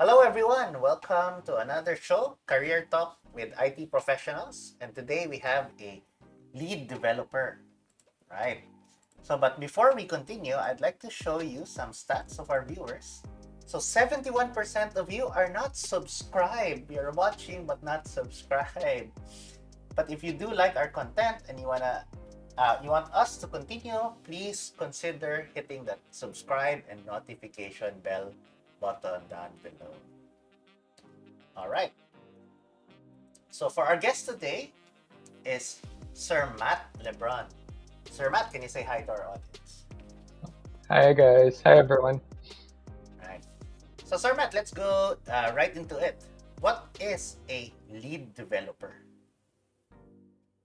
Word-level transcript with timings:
Hello, 0.00 0.26
everyone. 0.26 0.82
Welcome 0.82 1.46
to 1.46 1.62
another 1.62 1.94
show, 1.94 2.34
Career 2.50 2.90
Talk 2.90 3.14
with 3.30 3.54
IT 3.62 3.94
professionals. 3.94 4.74
And 4.80 4.90
today 4.90 5.28
we 5.30 5.38
have 5.38 5.70
a 5.78 6.02
lead 6.52 6.88
developer, 6.88 7.62
right? 8.26 8.66
So, 9.22 9.38
but 9.38 9.60
before 9.60 9.94
we 9.94 10.02
continue, 10.02 10.56
I'd 10.58 10.80
like 10.80 10.98
to 10.98 11.10
show 11.10 11.38
you 11.38 11.62
some 11.62 11.94
stats 11.94 12.40
of 12.40 12.50
our 12.50 12.66
viewers. 12.66 13.22
So, 13.66 13.78
71% 13.78 14.50
of 14.96 15.12
you 15.12 15.30
are 15.30 15.46
not 15.46 15.76
subscribed. 15.76 16.90
You're 16.90 17.14
watching 17.14 17.62
but 17.64 17.78
not 17.84 18.08
subscribed. 18.08 19.14
But 19.94 20.10
if 20.10 20.24
you 20.24 20.32
do 20.34 20.50
like 20.50 20.74
our 20.74 20.88
content 20.88 21.46
and 21.48 21.54
you 21.60 21.68
wanna 21.68 22.02
uh, 22.58 22.82
you 22.82 22.90
want 22.90 23.14
us 23.14 23.36
to 23.38 23.46
continue, 23.46 24.10
please 24.26 24.74
consider 24.76 25.46
hitting 25.54 25.84
that 25.86 26.02
subscribe 26.10 26.82
and 26.90 26.98
notification 27.06 27.94
bell 28.02 28.34
button 28.84 29.24
down 29.32 29.48
below. 29.64 29.96
All 31.56 31.72
right. 31.72 31.92
So 33.48 33.72
for 33.72 33.88
our 33.88 33.96
guest 33.96 34.28
today 34.28 34.76
is 35.48 35.80
Sir 36.12 36.52
Matt 36.60 36.92
Lebron. 37.00 37.48
Sir 38.12 38.28
Matt, 38.28 38.52
can 38.52 38.60
you 38.60 38.68
say 38.68 38.84
hi 38.84 39.00
to 39.08 39.10
our 39.16 39.32
audience? 39.32 39.88
Hi 40.92 41.16
guys. 41.16 41.64
Hi 41.64 41.80
everyone. 41.80 42.20
All 43.24 43.28
right. 43.32 43.40
So 44.04 44.20
Sir 44.20 44.36
Matt, 44.36 44.52
let's 44.52 44.68
go 44.68 45.16
uh, 45.32 45.56
right 45.56 45.72
into 45.72 45.96
it. 45.96 46.20
What 46.60 46.92
is 47.00 47.40
a 47.48 47.72
lead 47.88 48.36
developer? 48.36 48.92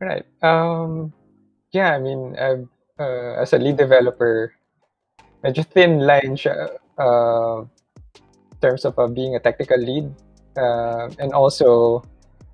Right. 0.04 0.27
Um, 0.44 1.16
yeah, 1.72 1.96
I 1.96 1.99
mean, 1.99 2.36
I've, 2.36 2.68
uh, 2.99 3.40
as 3.40 3.55
a 3.55 3.60
lead 3.60 3.77
developer, 3.77 4.52
medyo 5.44 5.63
thin 5.63 6.04
line 6.04 6.36
siya 6.36 6.76
uh, 6.99 7.63
terms 8.62 8.86
of 8.86 8.98
uh, 8.99 9.08
being 9.08 9.36
a 9.36 9.40
technical 9.40 9.77
lead. 9.77 10.13
Uh, 10.58 11.09
and 11.20 11.34
also, 11.34 12.04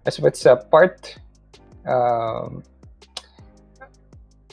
as 0.05 0.19
what's 0.19 0.45
a 0.45 0.55
part, 0.55 1.17
um, 1.87 2.63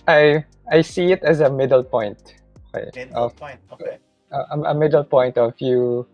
I 0.08 0.44
I 0.70 0.80
see 0.80 1.12
it 1.12 1.22
as 1.22 1.40
a 1.40 1.50
middle 1.50 1.84
point. 1.84 2.36
Okay, 2.74 2.88
Middle 2.94 3.28
of, 3.28 3.36
point. 3.36 3.60
Okay. 3.72 3.98
a, 4.32 4.72
a 4.72 4.74
middle 4.74 5.04
point 5.04 5.36
of 5.36 5.52
you 5.60 6.06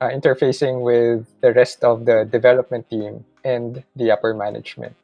uh, 0.00 0.08
interfacing 0.10 0.82
with 0.82 1.26
the 1.40 1.52
rest 1.52 1.84
of 1.84 2.04
the 2.04 2.24
development 2.30 2.88
team 2.90 3.24
and 3.44 3.82
the 3.96 4.10
upper 4.10 4.34
management. 4.34 4.94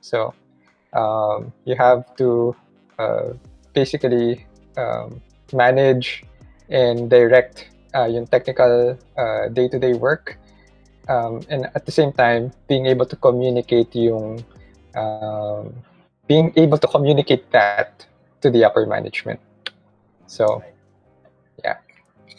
So 0.00 0.34
um, 0.92 1.52
you 1.64 1.74
have 1.74 2.14
to 2.16 2.54
uh, 2.98 3.32
basically 3.72 4.46
um, 4.76 5.20
manage 5.52 6.24
and 6.68 7.10
direct 7.10 7.68
uh, 7.96 8.04
yung 8.04 8.26
technical 8.28 8.98
uh, 9.16 9.48
day-to-day 9.48 9.94
work 9.96 10.36
um, 11.08 11.40
and 11.48 11.64
at 11.72 11.86
the 11.86 11.92
same 11.92 12.12
time 12.12 12.52
being 12.68 12.84
able 12.84 13.06
to 13.06 13.16
communicate 13.16 13.88
yung 13.96 14.44
um, 14.94 15.72
being 16.28 16.52
able 16.56 16.76
to 16.76 16.86
communicate 16.86 17.48
that 17.50 18.04
to 18.44 18.50
the 18.52 18.60
upper 18.62 18.84
management 18.84 19.40
so 20.26 20.62
yeah. 21.64 21.78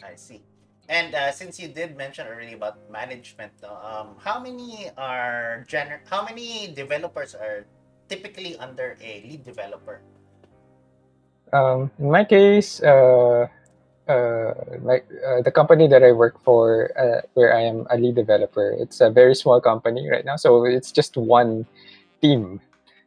I 0.04 0.16
see. 0.16 0.44
And 0.88 1.16
uh, 1.16 1.32
since 1.32 1.60
you 1.60 1.68
did 1.68 1.98
mention 1.98 2.28
already 2.28 2.54
about 2.54 2.80
management, 2.90 3.52
um, 3.64 4.16
how 4.20 4.40
many 4.40 4.88
are 4.98 5.66
gener- 5.68 6.04
How 6.08 6.24
many 6.24 6.72
developers 6.72 7.36
are 7.36 7.68
typically 8.08 8.56
under 8.56 8.96
a 9.04 9.12
lead 9.28 9.44
developer? 9.44 10.00
Um, 11.52 11.92
in 12.00 12.12
my 12.12 12.24
case, 12.24 12.82
uh, 12.84 13.48
uh, 14.08 14.54
my, 14.82 15.02
uh, 15.26 15.42
the 15.42 15.52
company 15.52 15.88
that 15.88 16.04
I 16.04 16.12
work 16.12 16.42
for, 16.44 16.92
uh, 16.98 17.22
where 17.34 17.56
I 17.56 17.62
am 17.62 17.88
a 17.90 17.98
lead 17.98 18.16
developer, 18.16 18.72
it's 18.72 19.02
a 19.02 19.10
very 19.10 19.36
small 19.36 19.62
company 19.62 20.10
right 20.10 20.26
now. 20.26 20.36
So 20.36 20.66
it's 20.66 20.92
just 20.92 21.18
one 21.18 21.66
team. 22.22 22.62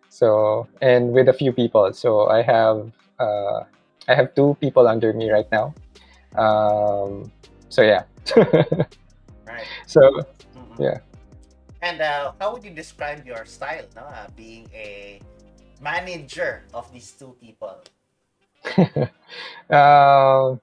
So 0.09 0.67
and 0.81 1.13
with 1.13 1.29
a 1.29 1.33
few 1.33 1.53
people. 1.53 1.93
So 1.93 2.29
I 2.29 2.43
have 2.43 2.91
uh, 3.19 3.65
I 4.09 4.15
have 4.15 4.35
two 4.35 4.57
people 4.61 4.89
under 4.89 5.13
me 5.13 5.31
right 5.31 5.49
now. 5.53 5.75
Um, 6.37 7.31
so 7.69 7.83
yeah. 7.83 8.05
Right. 9.47 9.67
so 9.87 10.01
Mhm. 10.55 10.79
Yeah. 10.79 10.99
And 11.83 12.01
uh, 12.01 12.33
how 12.39 12.53
would 12.53 12.63
you 12.63 12.71
describe 12.71 13.27
your 13.27 13.45
style, 13.47 13.89
no? 13.97 14.03
Uh, 14.03 14.29
being 14.37 14.69
a 14.75 15.21
manager 15.81 16.63
of 16.75 16.87
these 16.93 17.11
two 17.13 17.35
people. 17.41 17.81
uh, 19.71 20.57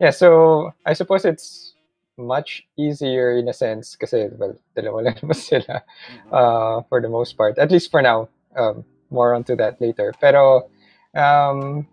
yeah, 0.00 0.10
so 0.10 0.72
I 0.86 0.92
suppose 0.94 1.24
it's 1.24 1.74
much 2.18 2.64
easier 2.76 3.32
in 3.38 3.48
a 3.48 3.52
sense 3.52 3.96
kasi 3.96 4.28
well, 4.36 4.52
dalawa 4.76 5.08
lang 5.08 5.16
naman 5.20 5.36
sila 5.48 5.80
Mhm. 5.84 6.32
uh, 6.32 6.76
for 6.88 7.00
the 7.00 7.08
most 7.08 7.36
part. 7.36 7.56
At 7.58 7.70
least 7.70 7.90
for 7.90 8.02
now. 8.02 8.28
Um, 8.56 8.84
more 9.10 9.34
onto 9.34 9.56
that 9.56 9.80
later. 9.80 10.12
Pero 10.20 10.70
um, 11.14 11.86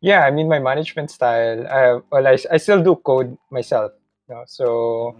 yeah, 0.00 0.22
I 0.26 0.30
mean 0.30 0.48
my 0.48 0.58
management 0.58 1.10
style. 1.10 1.66
Uh, 1.66 2.00
well, 2.10 2.26
I, 2.26 2.36
I 2.50 2.56
still 2.58 2.82
do 2.82 2.96
code 2.96 3.36
myself. 3.50 3.92
No? 4.28 4.44
So, 4.46 5.16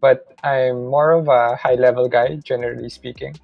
but 0.00 0.26
I'm 0.44 0.86
more 0.86 1.12
of 1.12 1.28
a 1.28 1.56
high 1.56 1.74
level 1.74 2.08
guy, 2.08 2.36
generally 2.44 2.88
speaking. 2.90 3.34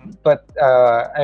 Mhm. 0.00 0.16
But 0.22 0.46
uh, 0.58 1.10
I 1.14 1.22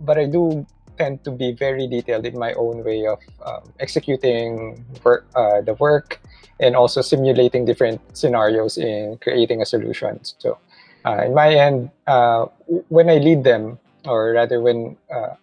but 0.00 0.18
I 0.18 0.26
do 0.26 0.64
tend 0.98 1.24
to 1.24 1.30
be 1.30 1.52
very 1.52 1.86
detailed 1.86 2.26
in 2.26 2.38
my 2.38 2.52
own 2.54 2.84
way 2.84 3.06
of 3.06 3.18
um, 3.44 3.72
executing 3.80 4.84
work, 5.04 5.26
uh, 5.34 5.60
the 5.60 5.74
work 5.74 6.20
and 6.60 6.74
also 6.74 7.02
simulating 7.02 7.64
different 7.64 8.00
scenarios 8.16 8.78
in 8.78 9.18
creating 9.20 9.60
a 9.60 9.66
solution. 9.66 10.20
So, 10.22 10.58
uh, 11.04 11.22
in 11.26 11.34
my 11.34 11.54
end, 11.54 11.90
uh, 12.06 12.46
when 12.88 13.08
I 13.10 13.18
lead 13.18 13.44
them, 13.44 13.78
or 14.04 14.32
rather 14.32 14.60
when 14.60 14.96
uh, 15.12 15.34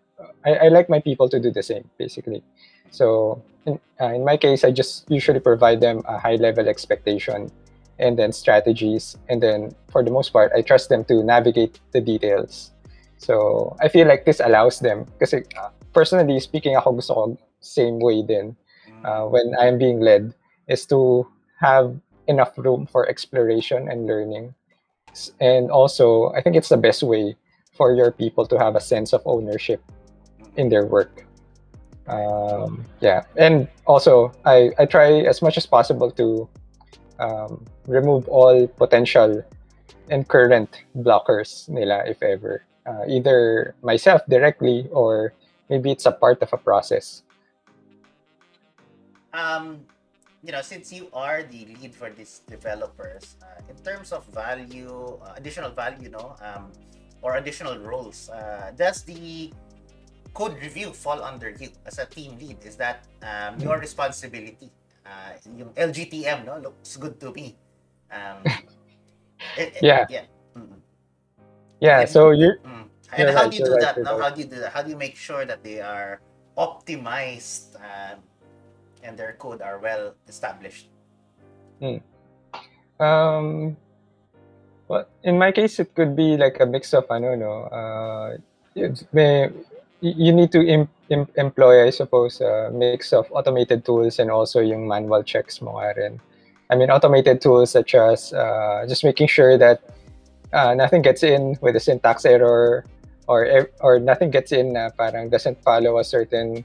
I, 0.46 0.56
I 0.56 0.68
like 0.70 0.90
my 0.90 1.00
people 1.00 1.30
to 1.30 1.40
do 1.40 1.52
the 1.52 1.64
same, 1.64 1.90
basically. 1.98 2.44
So, 2.92 3.42
in, 3.66 3.80
uh, 4.02 4.14
in 4.14 4.26
my 4.26 4.38
case, 4.38 4.64
I 4.64 4.72
just 4.72 5.10
usually 5.10 5.40
provide 5.40 5.80
them 5.80 6.02
a 6.06 6.18
high 6.18 6.36
level 6.36 6.68
expectation 6.68 7.52
and 8.00 8.18
then 8.18 8.34
strategies. 8.34 9.18
And 9.30 9.42
then, 9.42 9.74
for 9.90 10.04
the 10.04 10.12
most 10.12 10.34
part, 10.34 10.52
I 10.56 10.62
trust 10.62 10.90
them 10.90 11.06
to 11.06 11.24
navigate 11.24 11.80
the 11.92 12.02
details. 12.02 12.73
So, 13.24 13.72
I 13.80 13.88
feel 13.88 14.04
like 14.08 14.28
this 14.28 14.44
allows 14.44 14.84
them, 14.84 15.08
kasi 15.16 15.48
uh, 15.56 15.72
personally 15.96 16.44
speaking, 16.44 16.76
ako 16.76 17.00
gusto 17.00 17.12
ko 17.16 17.24
same 17.64 18.04
way 18.04 18.20
din 18.20 18.52
Mhm. 18.84 19.04
uh, 19.08 19.24
when 19.32 19.56
I'm 19.56 19.80
being 19.80 20.04
led 20.04 20.36
is 20.68 20.84
to 20.92 21.24
have 21.64 21.96
enough 22.28 22.52
room 22.60 22.84
for 22.84 23.08
exploration 23.08 23.88
and 23.88 24.04
learning. 24.04 24.52
And 25.40 25.72
also, 25.72 26.36
I 26.36 26.44
think 26.44 26.60
it's 26.60 26.68
the 26.68 26.80
best 26.80 27.00
way 27.00 27.40
for 27.72 27.96
your 27.96 28.12
people 28.12 28.44
to 28.52 28.60
have 28.60 28.76
a 28.76 28.84
sense 28.84 29.16
of 29.16 29.24
ownership 29.24 29.80
in 30.60 30.68
their 30.68 30.84
work. 30.84 31.24
Um, 32.12 32.84
yeah, 33.00 33.24
and 33.40 33.72
also 33.88 34.36
I, 34.44 34.76
I 34.76 34.84
try 34.84 35.24
as 35.24 35.40
much 35.40 35.56
as 35.56 35.64
possible 35.64 36.12
to 36.20 36.48
um, 37.24 37.64
remove 37.88 38.28
all 38.28 38.68
potential 38.68 39.40
and 40.12 40.28
current 40.28 40.84
blockers 41.00 41.70
nila 41.72 42.04
if 42.04 42.20
ever. 42.20 42.68
Uh, 42.86 43.08
either 43.08 43.76
myself 43.82 44.20
directly 44.28 44.90
or 44.92 45.32
maybe 45.70 45.90
it's 45.92 46.06
a 46.06 46.12
part 46.12 46.42
of 46.44 46.52
a 46.52 46.58
process. 46.58 47.24
um, 49.34 49.82
you 50.44 50.52
know, 50.52 50.62
since 50.62 50.92
you 50.92 51.08
are 51.14 51.44
the 51.44 51.66
lead 51.80 51.96
for 51.96 52.10
these 52.12 52.42
developers, 52.50 53.38
uh, 53.42 53.62
in 53.70 53.76
terms 53.84 54.12
of 54.12 54.26
value, 54.28 55.18
uh, 55.24 55.34
additional 55.38 55.72
value, 55.72 56.10
no, 56.10 56.36
um, 56.44 56.72
or 57.22 57.38
additional 57.38 57.80
roles, 57.80 58.30
uh, 58.30 58.72
does 58.76 59.04
the 59.04 59.52
code 60.34 60.60
review 60.62 60.92
fall 60.92 61.24
under 61.24 61.50
you 61.50 61.70
as 61.86 62.00
a 62.00 62.06
team 62.06 62.38
lead? 62.38 62.58
Is 62.66 62.76
that 62.76 63.06
um, 63.24 63.60
your 63.60 63.80
responsibility? 63.80 64.70
Uh, 65.06 65.40
yung 65.56 65.72
LGTM, 65.74 66.46
no, 66.46 66.58
looks 66.60 66.98
good 66.98 67.20
to 67.20 67.32
me. 67.32 67.56
Um, 68.12 68.44
it- 69.58 69.74
it- 69.80 69.84
Yeah. 70.10 70.26
Yeah. 71.84 72.02
And- 72.02 72.10
so 72.10 72.32
you 72.32 72.56
Mm. 72.64 72.88
And 73.14 73.30
how 73.30 73.46
right, 73.46 73.52
do 73.52 73.58
you 73.62 73.66
do 73.70 73.74
right, 73.78 73.82
that? 73.86 73.96
you're 74.02 74.06
No? 74.10 74.18
right. 74.18 74.24
How 74.26 74.30
do 74.34 74.40
you 74.42 74.50
do 74.50 74.58
that? 74.58 74.72
How 74.74 74.82
do 74.82 74.90
you 74.90 74.98
make 74.98 75.14
sure 75.14 75.46
that 75.46 75.62
they 75.62 75.78
are 75.84 76.18
optimized 76.58 77.78
um, 77.78 78.18
and 79.06 79.14
their 79.14 79.38
code 79.38 79.62
are 79.62 79.78
well 79.78 80.16
established? 80.26 80.90
Um, 83.00 83.78
well, 84.88 85.06
in 85.24 85.38
my 85.38 85.52
case, 85.52 85.78
it 85.80 85.94
could 85.94 86.16
be 86.16 86.38
like 86.38 86.60
a 86.60 86.66
mix 86.66 86.94
of 86.94 87.06
ano, 87.10 87.36
no. 87.36 87.54
Uh, 87.70 88.38
it 88.76 89.04
may, 89.14 89.50
you 90.02 90.34
need 90.34 90.52
to 90.52 90.66
im- 90.66 90.90
im- 91.10 91.30
employ, 91.38 91.86
I 91.86 91.90
suppose, 91.92 92.42
a 92.42 92.70
mix 92.74 93.14
of 93.14 93.30
automated 93.32 93.86
tools 93.86 94.20
and 94.20 94.32
also 94.32 94.60
yung 94.60 94.88
manual 94.88 95.22
checks 95.24 95.62
mo 95.62 95.78
nga 95.78 95.94
rin. 95.98 96.20
I 96.70 96.76
mean, 96.76 96.90
automated 96.90 97.42
tools 97.42 97.72
such 97.72 97.94
as 97.94 98.34
uh, 98.34 98.86
just 98.90 99.04
making 99.04 99.28
sure 99.28 99.58
that 99.58 99.82
uh, 100.54 100.74
nothing 100.74 101.02
gets 101.02 101.24
in 101.24 101.58
with 101.62 101.76
a 101.76 101.80
syntax 101.80 102.26
error 102.26 102.86
or 103.28 103.68
or 103.82 104.00
nothing 104.00 104.32
gets 104.32 104.52
in 104.52 104.74
na 104.74 104.90
parang 104.94 105.30
doesn't 105.30 105.62
follow 105.64 105.98
a 105.98 106.04
certain 106.04 106.64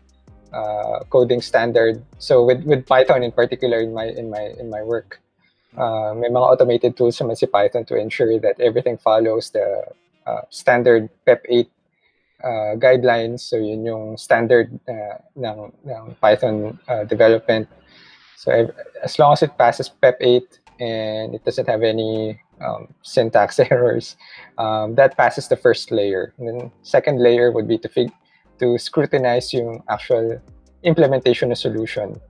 uh, 0.53 1.01
coding 1.11 1.41
standard. 1.41 2.03
So 2.19 2.45
with, 2.45 2.65
with 2.65 2.87
Python 2.87 3.23
in 3.23 3.33
particular 3.33 3.81
in 3.81 3.93
my 3.93 4.07
in 4.13 4.31
my 4.31 4.55
in 4.61 4.71
my 4.71 4.83
work, 4.83 5.21
Uh, 5.77 6.15
may 6.17 6.27
mga 6.27 6.43
automated 6.43 6.97
tools 6.97 7.19
naman 7.21 7.37
si 7.37 7.47
Python 7.47 7.85
to 7.85 7.95
ensure 7.95 8.41
that 8.41 8.59
everything 8.59 8.97
follows 8.97 9.51
the 9.55 9.85
uh, 10.27 10.41
standard 10.49 11.09
PEP 11.27 11.45
8 11.47 11.71
uh, 12.43 12.73
guidelines. 12.81 13.41
So 13.47 13.57
yun 13.57 13.85
yung 13.85 14.17
standard 14.17 14.73
uh, 14.89 15.21
ng, 15.37 15.73
ng 15.85 16.17
Python 16.21 16.79
uh, 16.89 17.05
development. 17.05 17.69
So 18.37 18.73
as 19.03 19.19
long 19.19 19.35
as 19.35 19.43
it 19.43 19.59
passes 19.59 19.89
PEP 19.89 20.17
8 20.21 20.59
and 20.81 21.35
it 21.35 21.45
doesn't 21.45 21.69
have 21.69 21.83
any 21.83 22.41
um, 22.61 22.93
syntax 23.03 23.59
errors, 23.71 24.17
um, 24.59 24.95
that 24.95 25.17
passes 25.17 25.49
the 25.49 25.57
first 25.57 25.91
layer. 25.91 26.33
And 26.39 26.49
then 26.49 26.73
second 26.83 27.21
layer 27.21 27.51
would 27.51 27.69
be 27.69 27.79
to 27.79 27.89
fig 27.89 28.11
to 28.59 28.77
scrutinize 28.79 29.53
yung 29.53 29.83
actual 29.89 30.43
implementation 30.83 31.53
of 31.53 31.59
solution. 31.59 32.21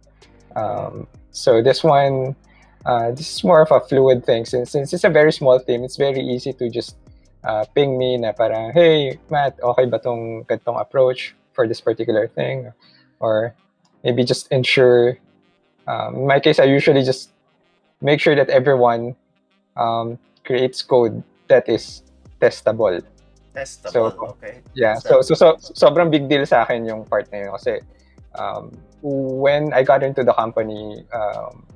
Um, 0.57 1.07
so 1.31 1.63
this 1.63 1.83
one, 1.83 2.37
uh, 2.85 3.13
this 3.13 3.37
is 3.37 3.45
more 3.45 3.63
of 3.63 3.73
a 3.73 3.81
fluid 3.81 4.27
thing. 4.27 4.45
Since, 4.45 4.73
since 4.73 4.93
it's 4.93 5.05
a 5.05 5.11
very 5.11 5.33
small 5.33 5.59
team, 5.61 5.85
it's 5.85 5.97
very 5.97 6.21
easy 6.21 6.53
to 6.53 6.69
just 6.69 6.97
uh, 7.45 7.65
ping 7.75 7.99
me 7.99 8.19
na 8.19 8.33
parang, 8.33 8.73
hey, 8.73 9.19
Matt, 9.31 9.59
okay 9.63 9.87
ba 9.87 9.99
tong 9.99 10.45
ganitong 10.45 10.81
approach 10.81 11.35
for 11.53 11.67
this 11.67 11.81
particular 11.81 12.29
thing? 12.29 12.73
Or 13.21 13.55
maybe 14.05 14.25
just 14.25 14.51
ensure, 14.53 15.19
um, 15.87 16.17
in 16.17 16.27
my 16.27 16.41
case, 16.41 16.59
I 16.59 16.65
usually 16.65 17.03
just 17.05 17.31
make 18.01 18.21
sure 18.21 18.35
that 18.35 18.49
everyone 18.51 19.17
um, 19.77 20.19
creates 20.45 20.83
code 20.83 21.23
that 21.49 21.69
is 21.69 22.03
testable. 22.41 23.03
Testable, 23.55 23.93
So, 23.93 24.37
okay. 24.39 24.61
Yeah, 24.75 24.95
so, 24.95 25.21
so, 25.23 25.35
so 25.35 25.57
sobrang 25.75 26.11
big 26.11 26.29
deal 26.29 26.47
sa 26.47 26.63
akin 26.63 26.87
yung 26.87 27.05
part 27.05 27.31
na 27.33 27.39
yun 27.39 27.51
kasi 27.53 27.81
um, 28.39 28.71
when 29.03 29.73
I 29.73 29.83
got 29.83 30.03
into 30.03 30.23
the 30.23 30.33
company, 30.33 31.05
um, 31.13 31.67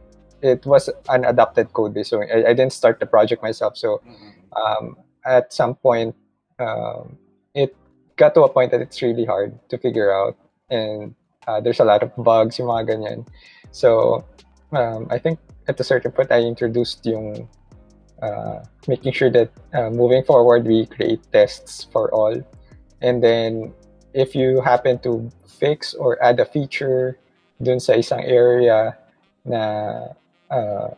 it 0.42 0.66
was 0.66 0.90
an 1.08 1.24
adapted 1.24 1.72
code 1.72 1.94
base. 1.94 2.10
So 2.10 2.22
I, 2.22 2.50
I 2.50 2.54
didn't 2.54 2.72
start 2.72 3.00
the 3.00 3.06
project 3.06 3.42
myself. 3.42 3.76
So 3.76 4.00
Mhm. 4.06 4.30
um, 4.54 4.96
at 5.24 5.52
some 5.52 5.74
point, 5.74 6.14
um, 6.58 7.16
it 7.54 7.74
got 8.16 8.34
to 8.34 8.42
a 8.42 8.48
point 8.48 8.70
that 8.70 8.80
it's 8.80 9.00
really 9.02 9.24
hard 9.24 9.54
to 9.70 9.78
figure 9.78 10.12
out, 10.12 10.36
and 10.70 11.14
uh, 11.46 11.60
there's 11.60 11.80
a 11.80 11.84
lot 11.84 12.02
of 12.02 12.10
bugs, 12.18 12.58
yung 12.58 12.68
mga 12.68 12.94
ganyan. 12.94 13.26
So 13.70 14.22
um, 14.72 15.06
I 15.10 15.18
think 15.18 15.38
at 15.68 15.78
a 15.78 15.84
certain 15.84 16.10
point, 16.10 16.32
I 16.32 16.40
introduced 16.40 17.04
yung 17.06 17.48
uh, 18.20 18.64
making 18.88 19.12
sure 19.12 19.30
that 19.30 19.50
uh, 19.74 19.90
moving 19.90 20.24
forward, 20.24 20.66
we 20.66 20.86
create 20.86 21.20
tests 21.32 21.86
for 21.92 22.12
all, 22.14 22.34
and 23.00 23.22
then 23.22 23.72
if 24.14 24.34
you 24.34 24.60
happen 24.60 24.98
to 25.00 25.30
fix 25.46 25.94
or 25.94 26.22
add 26.22 26.40
a 26.40 26.44
feature 26.44 27.18
dun 27.62 27.78
sa 27.78 27.94
isang 27.94 28.22
area 28.26 28.96
na 29.44 29.62
uh, 30.50 30.90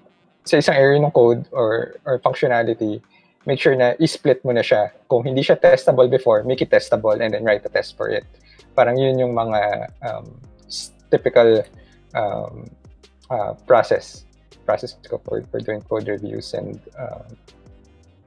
sa 0.44 0.56
isang 0.56 0.76
area 0.76 1.00
ng 1.00 1.12
code 1.12 1.44
or 1.52 1.96
or 2.04 2.18
functionality, 2.20 3.00
make 3.44 3.60
sure 3.60 3.76
na 3.76 3.92
i-split 4.00 4.44
mo 4.44 4.52
na 4.52 4.64
siya. 4.64 4.92
Kung 5.08 5.24
hindi 5.24 5.40
siya 5.44 5.60
testable 5.60 6.08
before, 6.08 6.42
make 6.44 6.60
it 6.60 6.72
testable 6.72 7.16
and 7.16 7.32
then 7.32 7.44
write 7.44 7.64
a 7.64 7.72
test 7.72 7.96
for 7.96 8.08
it. 8.08 8.24
Parang 8.76 8.96
yun 8.96 9.20
yung 9.20 9.32
mga 9.32 9.88
um, 10.02 10.26
typical 11.12 11.62
um, 12.16 12.68
uh, 13.30 13.52
process 13.68 14.24
process 14.64 14.96
for, 15.08 15.42
for 15.44 15.60
doing 15.60 15.80
code 15.82 16.08
reviews 16.08 16.54
and 16.54 16.80
um, 16.98 17.36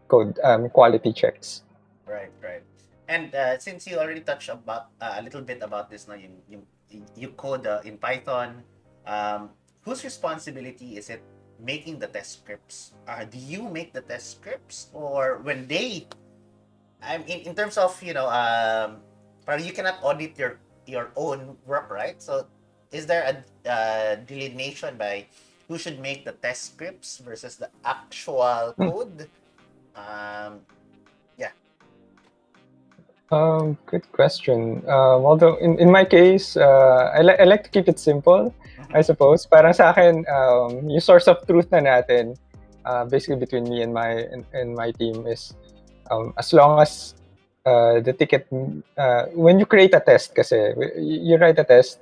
code 0.08 0.40
um, 0.44 0.70
quality 0.70 1.12
checks. 1.12 1.64
Right, 2.06 2.32
right. 2.42 2.64
And 3.08 3.34
uh, 3.36 3.58
since 3.60 3.88
you 3.88 3.98
already 3.98 4.22
touched 4.22 4.50
about 4.50 4.92
uh, 5.02 5.16
a 5.18 5.22
little 5.22 5.42
bit 5.42 5.64
about 5.64 5.90
this, 5.90 6.08
now 6.08 6.16
you 6.16 6.30
you, 6.50 6.64
you 7.16 7.30
code 7.36 7.68
uh, 7.68 7.82
in 7.84 7.98
Python. 7.98 8.64
Um, 9.08 9.52
whose 9.82 10.04
responsibility 10.04 11.00
is 11.00 11.10
it 11.10 11.24
making 11.64 12.00
the 12.00 12.08
test 12.08 12.44
scripts? 12.44 12.92
Uh, 13.08 13.24
do 13.24 13.38
you 13.38 13.68
make 13.70 13.94
the 13.94 14.02
test 14.02 14.36
scripts, 14.36 14.92
or 14.92 15.40
when 15.44 15.68
they? 15.68 16.08
I'm 17.02 17.24
in, 17.24 17.48
in 17.48 17.56
terms 17.56 17.78
of 17.78 17.96
you 18.04 18.14
know, 18.14 18.28
um, 18.28 19.00
but 19.46 19.64
you 19.64 19.72
cannot 19.72 20.04
audit 20.04 20.38
your 20.38 20.60
your 20.86 21.12
own 21.16 21.56
work, 21.66 21.88
right? 21.90 22.20
So, 22.22 22.48
is 22.92 23.08
there 23.08 23.24
a 23.24 23.34
uh, 23.64 24.16
delineation 24.28 25.00
by 25.00 25.28
who 25.68 25.78
should 25.78 26.00
make 26.00 26.24
the 26.24 26.32
test 26.32 26.74
scripts 26.74 27.20
versus 27.20 27.56
the 27.58 27.70
actual 27.84 28.74
Hmm. 28.78 28.90
code? 28.90 29.20
Um, 29.96 30.64
yeah. 31.38 31.52
Um, 33.32 33.78
good 33.86 34.10
question. 34.12 34.84
Um, 34.88 35.28
although 35.28 35.56
in, 35.60 35.78
in 35.80 35.92
my 35.92 36.06
case, 36.06 36.56
uh, 36.56 37.12
I, 37.14 37.22
li- 37.22 37.40
I 37.40 37.44
like 37.44 37.64
to 37.64 37.70
keep 37.70 37.88
it 37.90 38.00
simple, 38.00 38.54
I 38.94 39.02
suppose. 39.02 39.46
Parang 39.46 39.74
sa 39.74 39.92
akin, 39.92 40.24
um, 40.32 40.88
yung 40.88 41.04
source 41.04 41.28
of 41.28 41.44
truth 41.46 41.68
na 41.72 41.84
natin, 41.84 42.40
uh, 42.86 43.04
basically 43.04 43.36
between 43.36 43.68
me 43.68 43.84
and 43.84 43.94
my 43.94 44.24
and, 44.32 44.46
and 44.54 44.74
my 44.74 44.92
team 44.96 45.28
is 45.28 45.52
um, 46.10 46.32
as 46.40 46.54
long 46.54 46.80
as 46.80 47.16
uh, 47.66 48.00
the 48.00 48.14
ticket, 48.14 48.48
uh, 48.98 49.26
when 49.36 49.60
you 49.60 49.66
create 49.66 49.94
a 49.94 50.00
test 50.00 50.34
kasi, 50.34 50.72
you 50.96 51.36
write 51.36 51.60
a 51.60 51.68
test 51.68 52.00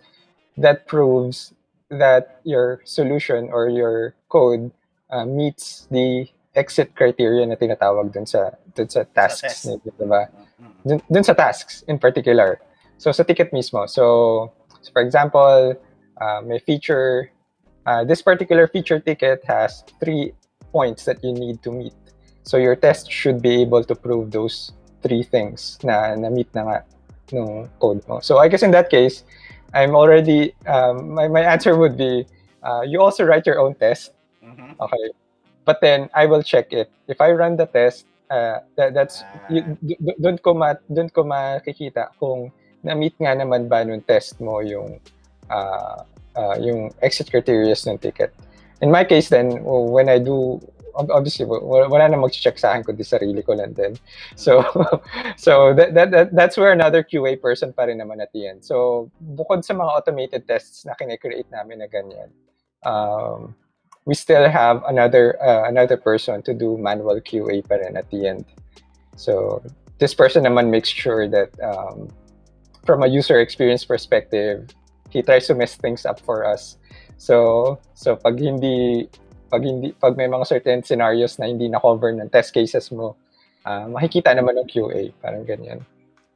that 0.57 0.85
proves 0.85 1.53
that 1.97 2.41
your 2.43 2.81
solution 2.83 3.49
or 3.51 3.69
your 3.69 4.15
code 4.29 4.71
uh, 5.09 5.25
meets 5.25 5.87
the 5.91 6.27
exit 6.55 6.95
criteria 6.95 7.45
na 7.45 7.55
tinatawag 7.55 8.13
dun 8.13 8.25
sa 8.25 8.55
dun 8.73 8.87
sa 8.87 9.03
tasks 9.11 9.41
test. 9.41 9.65
nila, 9.67 9.91
diba? 9.99 10.21
Mhm. 10.59 10.73
dun, 10.87 10.99
dun 11.11 11.23
sa 11.23 11.33
tasks 11.33 11.83
in 11.87 11.99
particular. 11.99 12.59
So 12.97 13.11
sa 13.11 13.23
ticket 13.23 13.51
mismo. 13.51 13.89
So, 13.89 14.53
so 14.81 14.89
for 14.91 15.01
example, 15.03 15.75
uh, 16.19 16.41
may 16.43 16.59
feature, 16.59 17.31
uh, 17.85 18.03
this 18.03 18.21
particular 18.21 18.67
feature 18.67 18.99
ticket 18.99 19.43
has 19.45 19.83
three 19.99 20.31
points 20.71 21.03
that 21.05 21.23
you 21.23 21.33
need 21.33 21.61
to 21.63 21.71
meet. 21.71 21.95
So 22.43 22.57
your 22.57 22.75
test 22.75 23.11
should 23.11 23.41
be 23.41 23.61
able 23.61 23.83
to 23.83 23.95
prove 23.95 24.31
those 24.31 24.71
three 25.03 25.23
things 25.23 25.77
na 25.83 26.15
na-meet 26.15 26.49
na 26.55 26.61
nga 26.63 26.77
nung 27.33 27.69
code 27.81 28.05
mo. 28.07 28.19
So 28.21 28.37
I 28.37 28.47
guess 28.47 28.63
in 28.63 28.71
that 28.71 28.89
case, 28.89 29.23
I'm 29.75 29.95
already, 29.95 30.55
um, 30.65 31.13
my, 31.13 31.27
my 31.27 31.43
answer 31.43 31.75
would 31.77 31.97
be, 31.97 32.25
uh, 32.63 32.81
you 32.87 33.01
also 33.01 33.25
write 33.25 33.45
your 33.45 33.59
own 33.59 33.75
test 33.75 34.11
Mhm. 34.43 34.77
Okay. 34.79 35.05
But 35.65 35.81
then 35.81 36.09
I 36.13 36.25
will 36.27 36.43
check 36.43 36.71
it. 36.73 36.89
If 37.07 37.21
I 37.21 37.31
run 37.33 37.57
the 37.57 37.65
test, 37.65 38.05
uh, 38.29 38.59
that, 38.77 38.93
that's 38.93 39.25
y- 39.49 39.65
d- 39.83 39.97
d- 39.97 40.17
doon 40.21 40.37
ko 40.37 40.53
ma 40.53 40.77
doon 40.87 41.09
ko 41.09 41.25
makikita 41.25 42.13
kung 42.21 42.53
na-meet 42.85 43.17
nga 43.17 43.33
naman 43.33 43.65
ba 43.67 43.81
nung 43.83 44.05
test 44.05 44.37
mo 44.39 44.61
yung 44.61 45.01
uh, 45.49 46.05
uh, 46.37 46.55
yung 46.61 46.93
exit 47.01 47.31
criteria 47.33 47.73
ng 47.73 47.97
ticket. 47.97 48.29
In 48.81 48.91
my 48.93 49.03
case 49.03 49.29
then, 49.33 49.63
when 49.65 50.09
I 50.09 50.19
do 50.21 50.61
obviously 50.95 51.45
wala 51.45 52.07
na 52.07 52.17
mag-check 52.17 52.57
sa 52.57 52.73
akin 52.73 52.83
kundi 52.83 53.03
sarili 53.03 53.43
ko 53.43 53.53
lang 53.53 53.73
din. 53.73 53.99
So 54.35 54.63
so 55.37 55.73
that, 55.75 55.93
that, 55.93 56.11
that 56.11 56.27
that's 56.35 56.57
where 56.57 56.71
another 56.71 57.03
QA 57.03 57.39
person 57.39 57.73
pa 57.73 57.83
rin 57.91 57.99
naman 57.99 58.21
at 58.21 58.31
the 58.33 58.47
end. 58.47 58.63
So 58.63 59.09
bukod 59.21 59.65
sa 59.65 59.73
mga 59.73 59.91
automated 59.91 60.47
tests 60.47 60.85
na 60.85 60.95
kine-create 60.95 61.51
namin 61.51 61.79
na 61.83 61.87
ganyan, 61.87 62.31
um, 62.85 63.55
we 64.05 64.13
still 64.13 64.47
have 64.49 64.83
another 64.87 65.41
uh, 65.41 65.67
another 65.67 65.97
person 65.97 66.41
to 66.43 66.53
do 66.53 66.77
manual 66.77 67.19
QA 67.19 67.67
pa 67.67 67.75
rin 67.75 67.97
at 67.97 68.09
the 68.09 68.27
end. 68.27 68.45
So 69.15 69.61
this 69.99 70.13
person 70.13 70.43
naman 70.43 70.69
makes 70.69 70.89
sure 70.89 71.27
that 71.27 71.51
um, 71.59 72.09
from 72.85 73.03
a 73.03 73.07
user 73.07 73.39
experience 73.39 73.83
perspective, 73.83 74.69
he 75.09 75.21
tries 75.21 75.47
to 75.47 75.55
mess 75.55 75.75
things 75.75 76.05
up 76.05 76.19
for 76.19 76.45
us. 76.45 76.77
So 77.17 77.79
so 77.95 78.15
pag 78.15 78.39
hindi 78.39 79.09
pag 79.49 79.61
hindi 79.61 79.93
pag 79.95 80.17
may 80.17 80.27
mga 80.27 80.45
certain 80.45 80.79
scenarios 80.81 81.37
na 81.37 81.45
hindi 81.45 81.69
na 81.69 81.79
cover 81.79 82.11
ng 82.13 82.29
test 82.29 82.53
cases 82.53 82.89
mo, 82.89 83.15
uh, 83.65 83.85
makikita 83.89 84.33
naman 84.33 84.57
ng 84.61 84.67
QA, 84.69 85.11
parang 85.21 85.43
ganyan. 85.45 85.81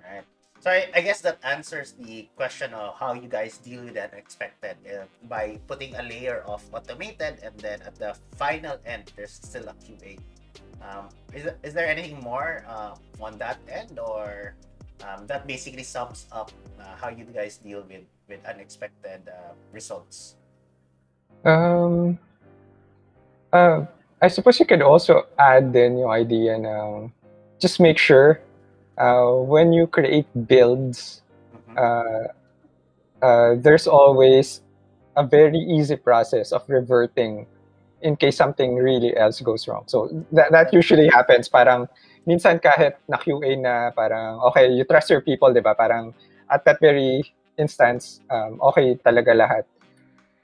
Right. 0.01 0.25
So 0.60 0.70
I, 0.70 0.89
I 0.94 1.01
guess 1.01 1.22
that 1.22 1.39
answers 1.46 1.94
the 1.98 2.28
question 2.36 2.74
of 2.74 2.98
how 2.98 3.13
you 3.13 3.30
guys 3.30 3.58
deal 3.58 3.86
with 3.86 3.96
the 3.96 4.10
unexpected 4.10 4.75
uh, 4.86 5.06
by 5.30 5.60
putting 5.68 5.96
a 5.96 6.04
layer 6.04 6.44
of 6.46 6.62
automated 6.74 7.39
and 7.42 7.56
then 7.62 7.82
at 7.86 7.96
the 7.96 8.18
final 8.36 8.78
end 8.86 9.12
there's 9.16 9.34
still 9.34 9.66
a 9.70 9.75
QA. 9.82 10.20
Um, 10.80 11.12
is, 11.34 11.48
is 11.63 11.74
there 11.74 11.88
anything 11.88 12.20
more 12.24 12.63
uh, 12.68 12.96
on 13.20 13.38
that 13.38 13.60
end 13.68 14.00
or 14.00 14.56
um, 15.04 15.28
that 15.28 15.48
basically 15.48 15.84
sums 15.84 16.28
up 16.32 16.51
uh, 16.80 16.96
how 16.96 17.10
you 17.10 17.25
guys 17.25 17.58
deal 17.58 17.84
with, 17.88 18.04
with 18.28 18.39
unexpected 18.46 19.28
uh, 19.28 19.54
results? 19.72 20.36
Um, 21.46 22.20
uh, 23.53 23.86
I 24.22 24.27
suppose 24.27 24.60
you 24.60 24.65
could 24.65 24.82
also 24.82 25.25
add 25.38 25.74
then 25.74 25.98
yung 25.98 26.12
idea 26.12 26.58
ng 26.58 27.12
just 27.60 27.79
make 27.79 27.98
sure 27.98 28.41
uh, 28.98 29.32
when 29.32 29.72
you 29.72 29.88
create 29.88 30.27
builds, 30.48 31.22
Mhm. 31.56 31.75
uh, 31.77 32.25
uh, 33.22 33.56
there's 33.60 33.88
always 33.88 34.62
a 35.15 35.24
very 35.24 35.60
easy 35.60 35.96
process 35.96 36.51
of 36.51 36.63
reverting 36.68 37.48
in 38.01 38.15
case 38.15 38.38
something 38.38 38.75
really 38.75 39.15
else 39.18 39.41
goes 39.41 39.68
wrong. 39.68 39.84
So 39.88 40.08
that, 40.32 40.51
that 40.51 40.72
usually 40.74 41.08
happens. 41.08 41.50
Parang 41.50 41.88
minsan 42.27 42.60
kahit 42.60 42.96
na 43.08 43.18
QA 43.18 43.60
na 43.60 43.91
parang 43.91 44.39
okay, 44.51 44.72
you 44.72 44.84
trust 44.84 45.10
your 45.10 45.20
people, 45.20 45.51
di 45.51 45.60
ba? 45.60 45.75
Parang 45.75 46.13
at 46.48 46.63
that 46.63 46.79
very 46.79 47.24
instance, 47.60 48.24
um, 48.32 48.60
okay 48.72 48.96
talaga 49.03 49.36
lahat. 49.36 49.63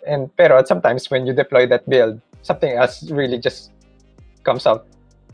And 0.03 0.27
pero 0.35 0.59
sometimes 0.67 1.07
when 1.09 1.25
you 1.25 1.33
deploy 1.33 1.65
that 1.71 1.87
build, 1.87 2.19
something 2.45 2.69
else 2.77 3.01
really 3.09 3.41
just 3.41 3.73
comes 4.45 4.69
out, 4.69 4.85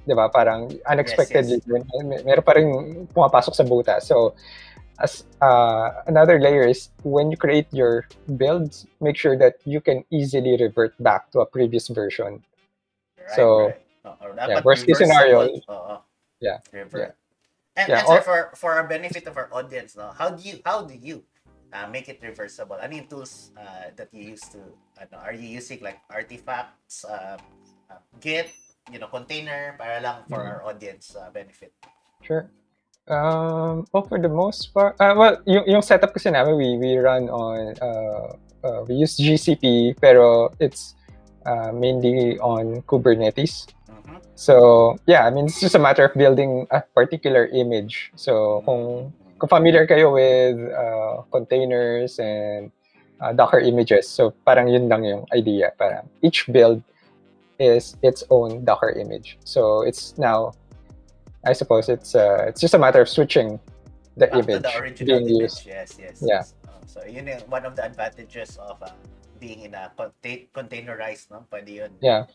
di 0.07 0.15
ba? 0.15 0.31
Parang 0.31 0.71
unexpectedly, 0.87 1.59
yes. 1.59 1.67
May, 2.07 2.23
meron 2.23 2.43
pa 2.47 2.55
rin 2.55 2.67
pumapasok 3.11 3.51
sa 3.51 3.67
buta. 3.67 3.99
So, 3.99 4.31
as 5.03 5.27
uh, 5.43 5.91
another 6.07 6.39
layer 6.39 6.63
is 6.63 6.87
when 7.03 7.27
you 7.27 7.35
create 7.35 7.67
your 7.75 8.07
builds, 8.39 8.87
make 9.03 9.19
sure 9.19 9.35
that 9.35 9.59
you 9.67 9.83
can 9.83 10.07
easily 10.07 10.55
revert 10.55 10.95
back 11.03 11.27
to 11.35 11.43
a 11.43 11.45
previous 11.45 11.91
version. 11.91 12.39
Right, 13.19 13.35
So, 13.35 13.43
right. 13.67 13.83
Oo, 14.01 14.33
yeah, 14.33 14.61
worst 14.65 14.87
case 14.87 14.97
scenario, 14.97 15.45
Oo. 15.69 16.01
yeah, 16.41 16.57
Revert. 16.73 17.13
yeah. 17.13 17.13
And, 17.77 17.87
Yeah, 17.87 17.99
and 18.01 18.07
sir, 18.07 18.17
or- 18.17 18.25
for 18.25 18.39
for 18.57 18.71
our 18.73 18.87
benefit 18.89 19.29
of 19.29 19.37
our 19.37 19.47
audience, 19.53 19.93
no, 19.93 20.09
how 20.11 20.33
do 20.33 20.41
you 20.41 20.57
how 20.65 20.81
do 20.83 20.91
you 20.97 21.21
uh, 21.73 21.87
make 21.87 22.07
it 22.07 22.19
reversible? 22.21 22.77
Ano 22.79 22.95
yung 22.95 23.07
tools 23.07 23.51
uh, 23.57 23.91
that 23.95 24.09
you 24.11 24.35
use 24.35 24.43
to? 24.51 24.59
Ano, 24.99 25.19
are 25.23 25.33
you 25.33 25.47
using 25.47 25.79
like 25.81 25.99
artifacts, 26.11 27.03
uh, 27.05 27.37
uh, 27.89 28.01
Git, 28.19 28.51
you 28.91 28.99
know, 28.99 29.07
container 29.07 29.75
para 29.79 29.99
lang 29.99 30.23
for 30.29 30.39
Mhm. 30.39 30.47
our 30.51 30.59
audience 30.67 31.15
uh, 31.15 31.31
benefit? 31.31 31.73
Sure. 32.21 32.51
Um, 33.09 33.89
well, 33.91 34.05
for 34.05 34.21
the 34.21 34.29
most 34.29 34.71
part, 34.73 34.95
uh, 35.01 35.13
well, 35.17 35.41
yung, 35.45 35.65
yung 35.67 35.81
setup 35.81 36.13
kasi 36.13 36.29
namin, 36.29 36.55
we, 36.55 36.77
we 36.77 36.95
run 37.01 37.27
on, 37.27 37.73
uh, 37.81 38.37
uh, 38.63 38.85
we 38.87 38.95
use 38.95 39.17
GCP, 39.17 39.97
pero 39.99 40.53
it's 40.59 40.95
uh, 41.45 41.73
mainly 41.73 42.37
on 42.39 42.81
Kubernetes. 42.85 43.67
Mhm. 43.89 44.21
So, 44.35 44.95
yeah, 45.07 45.25
I 45.25 45.29
mean, 45.33 45.45
it's 45.49 45.59
just 45.59 45.75
a 45.75 45.81
matter 45.81 46.05
of 46.05 46.13
building 46.13 46.67
a 46.69 46.81
particular 46.93 47.49
image. 47.51 48.13
So, 48.15 48.61
kung 48.65 49.13
familiar 49.47 49.87
kayo 49.87 50.13
with 50.13 50.57
uh, 50.73 51.23
containers 51.31 52.19
and 52.19 52.71
uh, 53.21 53.33
Docker 53.33 53.59
images, 53.59 54.09
so 54.09 54.33
parang 54.45 54.67
yun 54.67 54.89
lang 54.89 55.05
yung 55.05 55.25
idea. 55.33 55.71
Parang 55.77 56.09
each 56.21 56.45
build 56.51 56.81
is 57.59 57.95
its 58.01 58.23
own 58.29 58.65
Docker 58.65 58.89
image. 58.97 59.37
So, 59.45 59.81
it's 59.81 60.17
now, 60.17 60.53
I 61.45 61.53
suppose 61.53 61.89
it's 61.89 62.13
uh, 62.15 62.45
it's 62.49 62.61
just 62.61 62.73
a 62.73 62.81
matter 62.81 63.01
of 63.01 63.09
switching 63.09 63.59
the 64.17 64.27
Back 64.27 64.43
image 64.43 64.61
the 64.61 64.77
original 64.77 65.19
being 65.19 65.29
image. 65.29 65.41
used. 65.41 65.65
Yes, 65.65 65.97
yes. 65.97 66.17
Yeah. 66.21 66.41
yes. 66.41 66.53
Uh, 66.67 66.81
so 66.85 66.99
yun 67.05 67.27
yung 67.27 67.41
one 67.49 67.65
of 67.65 67.75
the 67.75 67.85
advantages 67.85 68.57
of 68.57 68.81
uh, 68.83 68.91
being 69.39 69.61
in 69.65 69.73
a 69.73 69.89
contain- 69.97 70.47
containerized, 70.53 71.31
no? 71.31 71.45
Pwede 71.49 71.69
yun. 71.69 71.91
Yeah. 72.01 72.25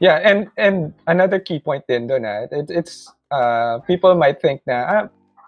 Yeah, 0.00 0.24
and 0.24 0.48
and 0.56 0.96
another 1.04 1.36
key 1.36 1.60
point 1.60 1.84
din 1.84 2.08
doon 2.08 2.24
ah, 2.24 2.48
it, 2.48 2.72
it's 2.72 3.12
uh 3.28 3.76
people 3.84 4.16
might 4.16 4.40
think 4.40 4.64
na 4.64 4.76
ah 4.88 5.02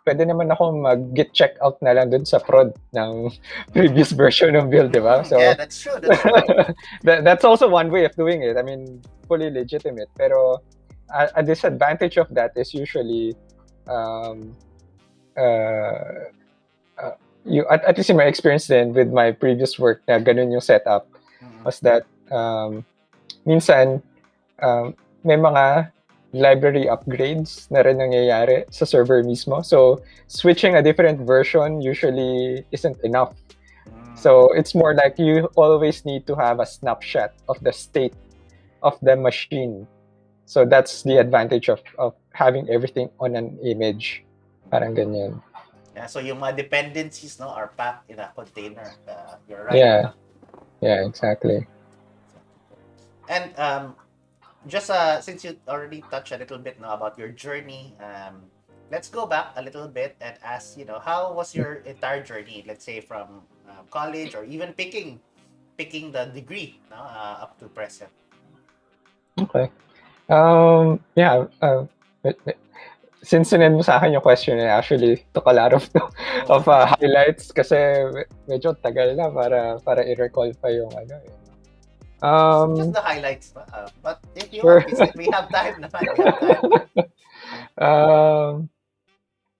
pwede 0.09 0.25
naman 0.25 0.49
ako 0.49 0.73
mag-git 0.73 1.37
check 1.37 1.61
out 1.61 1.77
na 1.85 1.93
lang 1.93 2.09
doon 2.09 2.25
sa 2.25 2.41
prod 2.41 2.73
ng 2.97 3.29
previous 3.77 4.17
version 4.17 4.57
ng 4.57 4.73
build, 4.73 4.97
di 4.97 5.05
ba? 5.05 5.21
So 5.21 5.37
yeah, 5.37 5.53
that's 5.53 5.77
true. 5.77 6.00
That's 6.00 6.17
true. 6.25 6.73
that, 7.05 7.29
that's 7.29 7.45
also 7.45 7.69
one 7.69 7.93
way 7.93 8.09
of 8.09 8.17
doing 8.17 8.41
it. 8.41 8.57
I 8.57 8.65
mean, 8.65 9.05
fully 9.29 9.53
legitimate. 9.53 10.09
Pero 10.17 10.65
a, 11.12 11.29
a 11.37 11.43
disadvantage 11.45 12.17
of 12.17 12.33
that 12.33 12.57
is 12.57 12.73
usually 12.73 13.37
um 13.85 14.57
uh, 15.37 16.33
uh 16.97 17.17
you 17.45 17.69
at, 17.69 17.85
at 17.85 17.97
least 18.00 18.09
in 18.09 18.17
my 18.17 18.29
experience 18.29 18.69
then 18.69 18.97
with 18.97 19.12
my 19.12 19.33
previous 19.33 19.77
work 19.77 20.00
na 20.09 20.21
ganun 20.21 20.53
yung 20.53 20.65
setup 20.65 21.09
Mhm. 21.38 21.62
was 21.65 21.79
that 21.81 22.03
um, 22.35 22.83
minsan 23.47 24.03
um, 24.59 24.95
may 25.23 25.38
mga 25.38 25.91
library 26.32 26.87
upgrades 26.87 27.70
na 27.70 27.80
rin 27.80 27.99
nangyayari 27.99 28.64
sa 28.70 28.85
server 28.85 29.23
mismo. 29.25 29.64
So, 29.64 30.02
switching 30.28 30.76
a 30.76 30.82
different 30.82 31.25
version 31.25 31.80
usually 31.80 32.64
isn't 32.73 33.00
enough. 33.04 33.32
Mm. 33.88 34.18
So, 34.18 34.52
it's 34.52 34.75
more 34.75 34.94
like 34.94 35.18
you 35.18 35.49
always 35.56 36.04
need 36.04 36.26
to 36.26 36.35
have 36.37 36.61
a 36.61 36.66
snapshot 36.66 37.32
of 37.49 37.56
the 37.64 37.73
state 37.73 38.14
of 38.82 38.99
the 39.00 39.16
machine. 39.16 39.87
So, 40.44 40.64
that's 40.64 41.02
the 41.02 41.16
advantage 41.16 41.68
of, 41.68 41.80
of 41.99 42.14
having 42.32 42.68
everything 42.68 43.08
on 43.20 43.37
an 43.37 43.56
image. 43.64 44.25
Parang 44.68 44.92
ganyan. 44.92 45.40
Yeah, 45.97 46.06
so 46.06 46.20
yung 46.20 46.38
mga 46.38 46.62
dependencies 46.62 47.40
no 47.40 47.50
are 47.50 47.75
packed 47.75 48.06
in 48.06 48.20
a 48.20 48.30
container. 48.30 48.94
Uh, 49.02 49.35
you're 49.49 49.66
right. 49.66 49.75
Yeah. 49.75 50.14
Yeah, 50.80 51.02
exactly. 51.02 51.66
And 53.28 53.50
um, 53.58 53.99
just 54.67 54.91
uh, 54.91 55.21
since 55.21 55.45
you 55.45 55.57
already 55.69 56.03
touched 56.11 56.33
a 56.33 56.38
little 56.38 56.59
bit 56.59 56.81
now 56.81 56.95
about 56.95 57.19
your 57.19 57.29
journey, 57.29 57.95
um, 58.03 58.43
let's 58.91 59.09
go 59.09 59.27
back 59.27 59.53
a 59.57 59.62
little 59.62 59.87
bit 59.87 60.17
and 60.21 60.37
ask, 60.43 60.77
you 60.77 60.85
know, 60.85 60.99
how 60.99 61.33
was 61.33 61.55
your 61.55 61.85
entire 61.87 62.23
journey? 62.23 62.65
Let's 62.67 62.85
say 62.85 63.00
from 63.00 63.43
uh, 63.69 63.83
college 63.91 64.35
or 64.35 64.45
even 64.45 64.73
picking 64.73 65.21
picking 65.77 66.11
the 66.11 66.27
degree 66.27 66.81
no, 66.91 66.97
uh, 66.97 67.47
up 67.47 67.59
to 67.61 67.69
present. 67.69 68.11
Okay. 69.38 69.71
Um, 70.29 70.99
yeah, 71.15 71.47
uh, 71.62 71.87
since 73.23 73.50
sinend 73.50 73.79
mo 73.79 73.83
sa 73.83 73.97
akin 73.97 74.12
yung 74.12 74.23
question, 74.23 74.59
I 74.59 74.75
actually 74.75 75.25
took 75.33 75.47
a 75.47 75.55
lot 75.55 75.73
of, 75.73 75.88
of 76.50 76.69
uh, 76.69 76.85
highlights 76.99 77.55
kasi 77.55 77.77
medyo 78.50 78.75
tagal 78.83 79.15
na 79.15 79.31
para 79.31 79.79
para 79.81 80.03
i-recall 80.03 80.53
pa 80.59 80.69
yung 80.69 80.91
ano. 80.93 81.15
eh. 81.15 81.38
Um, 82.19 82.75
Just 82.75 82.99
the 82.99 83.05
highlights. 83.05 83.55
Uh, 83.55 83.87
but 84.03 84.19
if 84.38 84.52
you 84.52 84.62
Sure. 84.62 84.80
want, 84.87 85.16
we- 85.16 85.30
have 85.30 85.50
time 85.50 85.76
naman. 85.83 86.02
We 86.14 86.21
have 86.23 86.38
time. 86.38 86.64
um, 87.83 88.52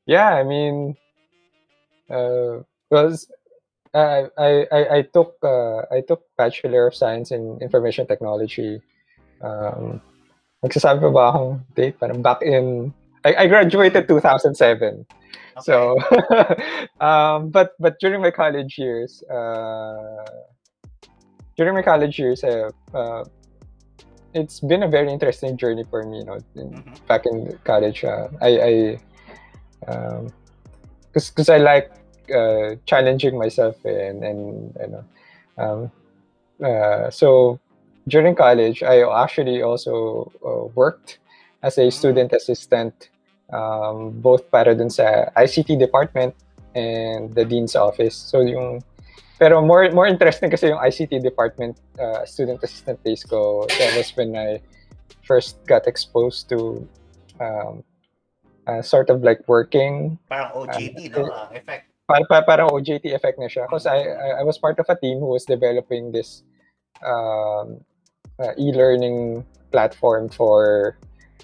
yeah, 0.07 0.35
I 0.39 0.43
mean, 0.43 0.97
uh, 2.11 2.65
I 4.37 4.67
I 4.71 4.81
I 4.99 5.01
took 5.03 5.37
uh, 5.43 5.85
I 5.91 6.01
took 6.07 6.25
Bachelor 6.37 6.87
of 6.87 6.95
Science 6.95 7.31
in 7.31 7.59
Information 7.61 8.07
Technology. 8.07 8.81
Um, 9.41 10.01
pa 10.99 11.11
ba 11.11 11.25
akong 11.31 11.63
date? 11.75 11.97
Parang 12.01 12.21
back 12.23 12.43
in 12.43 12.93
I, 13.25 13.45
I 13.45 13.47
graduated 13.47 14.09
2007. 14.09 14.55
Okay. 14.59 15.05
So, 15.63 15.99
um, 17.05 17.51
but 17.51 17.75
but 17.79 17.99
during 17.99 18.23
my 18.23 18.31
college 18.31 18.79
years, 18.79 19.23
uh, 19.27 20.25
during 21.57 21.75
my 21.75 21.83
college 21.83 22.19
years, 22.19 22.45
uh, 22.45 22.71
uh, 22.95 23.25
it's 24.35 24.61
been 24.61 24.83
a 24.83 24.89
very 24.89 25.13
interesting 25.13 25.57
journey 25.57 25.85
for 25.89 26.05
me. 26.05 26.19
You 26.19 26.25
know, 26.25 26.39
in- 26.55 26.83
Mhm. 26.83 27.07
back 27.07 27.27
in 27.27 27.59
college, 27.65 28.05
uh, 28.05 28.29
I, 28.41 28.51
I, 28.61 28.73
um, 29.91 30.33
cause, 31.13 31.31
cause 31.31 31.49
I 31.49 31.59
like 31.59 31.91
uh, 32.35 32.77
challenging 32.85 33.39
myself 33.39 33.77
and 33.85 34.23
and 34.23 34.75
you 34.81 34.89
know, 34.93 35.05
um, 35.57 35.81
uh, 36.63 37.11
so 37.11 37.59
during 38.09 38.35
college, 38.35 38.83
I 38.83 39.01
actually 39.03 39.63
also 39.63 40.31
uh, 40.45 40.69
worked 40.75 41.19
as 41.63 41.79
a 41.79 41.89
Mm. 41.89 41.93
student 41.93 42.33
assistant, 42.33 43.11
um, 43.53 44.11
both 44.21 44.51
para 44.51 44.75
dun 44.75 44.91
sa 44.91 45.29
ICT 45.37 45.79
department 45.79 46.35
and 46.75 47.35
the 47.35 47.45
dean's 47.45 47.75
office. 47.77 48.15
So 48.15 48.41
yung 48.41 48.85
pero 49.39 49.63
more 49.63 49.91
more 49.95 50.07
interesting 50.07 50.51
kasi 50.51 50.69
yung 50.69 50.83
ICT 50.83 51.23
department 51.23 51.79
uh, 51.99 52.27
student 52.27 52.59
assistant 52.63 52.99
days 53.07 53.23
ko. 53.23 53.67
That 53.79 53.95
was 53.95 54.11
when 54.19 54.35
I 54.35 54.59
first 55.23 55.63
got 55.67 55.87
exposed 55.87 56.51
to 56.51 56.83
um, 57.39 57.87
uh, 58.67 58.83
sort 58.83 59.11
of 59.11 59.23
like 59.23 59.41
working 59.47 60.19
Parang 60.29 60.51
OJT, 60.53 61.15
no? 61.15 61.31
Uh, 61.31 61.49
effect. 61.55 61.89
para, 62.09 62.25
para, 62.25 62.43
parang 62.45 62.69
OJT 62.73 63.13
effect 63.13 63.39
na 63.39 63.47
siya. 63.47 63.69
Because 63.69 63.87
I, 63.87 64.01
I, 64.01 64.29
I 64.41 64.43
was 64.43 64.59
part 64.59 64.81
of 64.81 64.87
a 64.89 64.97
team 64.97 65.21
who 65.21 65.29
was 65.29 65.45
developing 65.45 66.11
this 66.11 66.43
um, 67.05 67.85
uh, 68.41 68.57
e-learning 68.59 69.45
platform 69.71 70.29
for 70.29 70.97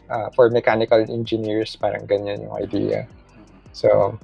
uh, 0.08 0.30
for 0.32 0.48
mechanical 0.50 0.98
engineers. 0.98 1.76
Parang 1.76 2.08
ganyan 2.08 2.48
yung 2.48 2.56
idea. 2.56 3.06
So, 3.72 4.18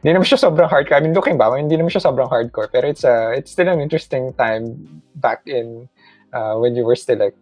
hindi 0.00 0.16
naman 0.16 0.26
siya 0.26 0.40
sobrang 0.40 0.68
hardcore. 0.68 0.96
I 0.96 1.00
mean, 1.00 1.14
looking 1.14 1.36
back, 1.36 1.52
hindi 1.56 1.76
naman 1.76 1.92
siya 1.92 2.04
sobrang 2.04 2.28
hardcore. 2.28 2.72
Pero 2.72 2.88
it's, 2.88 3.04
uh, 3.04 3.36
it's 3.36 3.52
still 3.52 3.68
an 3.68 3.80
interesting 3.80 4.32
time 4.34 5.02
back 5.16 5.44
in 5.44 5.88
uh, 6.32 6.56
when 6.56 6.74
you 6.74 6.84
were 6.84 6.96
still 6.96 7.18
like 7.18 7.36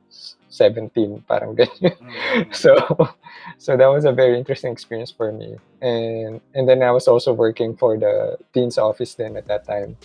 17, 0.51 1.23
parang 1.29 1.55
ganyan. 1.55 1.95
Mhm. 1.95 2.55
so 2.63 2.75
so 3.59 3.77
that 3.77 3.87
was 3.87 4.05
a 4.05 4.13
very 4.13 4.37
interesting 4.37 4.73
experience 4.73 5.11
for 5.11 5.33
me 5.33 5.57
and 5.81 6.41
and 6.55 6.69
then 6.69 6.83
i 6.83 6.91
was 6.91 7.07
also 7.07 7.33
working 7.33 7.77
for 7.77 7.97
the 7.97 8.37
dean's 8.53 8.79
office 8.79 9.15
then 9.15 9.37
at 9.37 9.47
that 9.47 9.65
time 9.65 9.97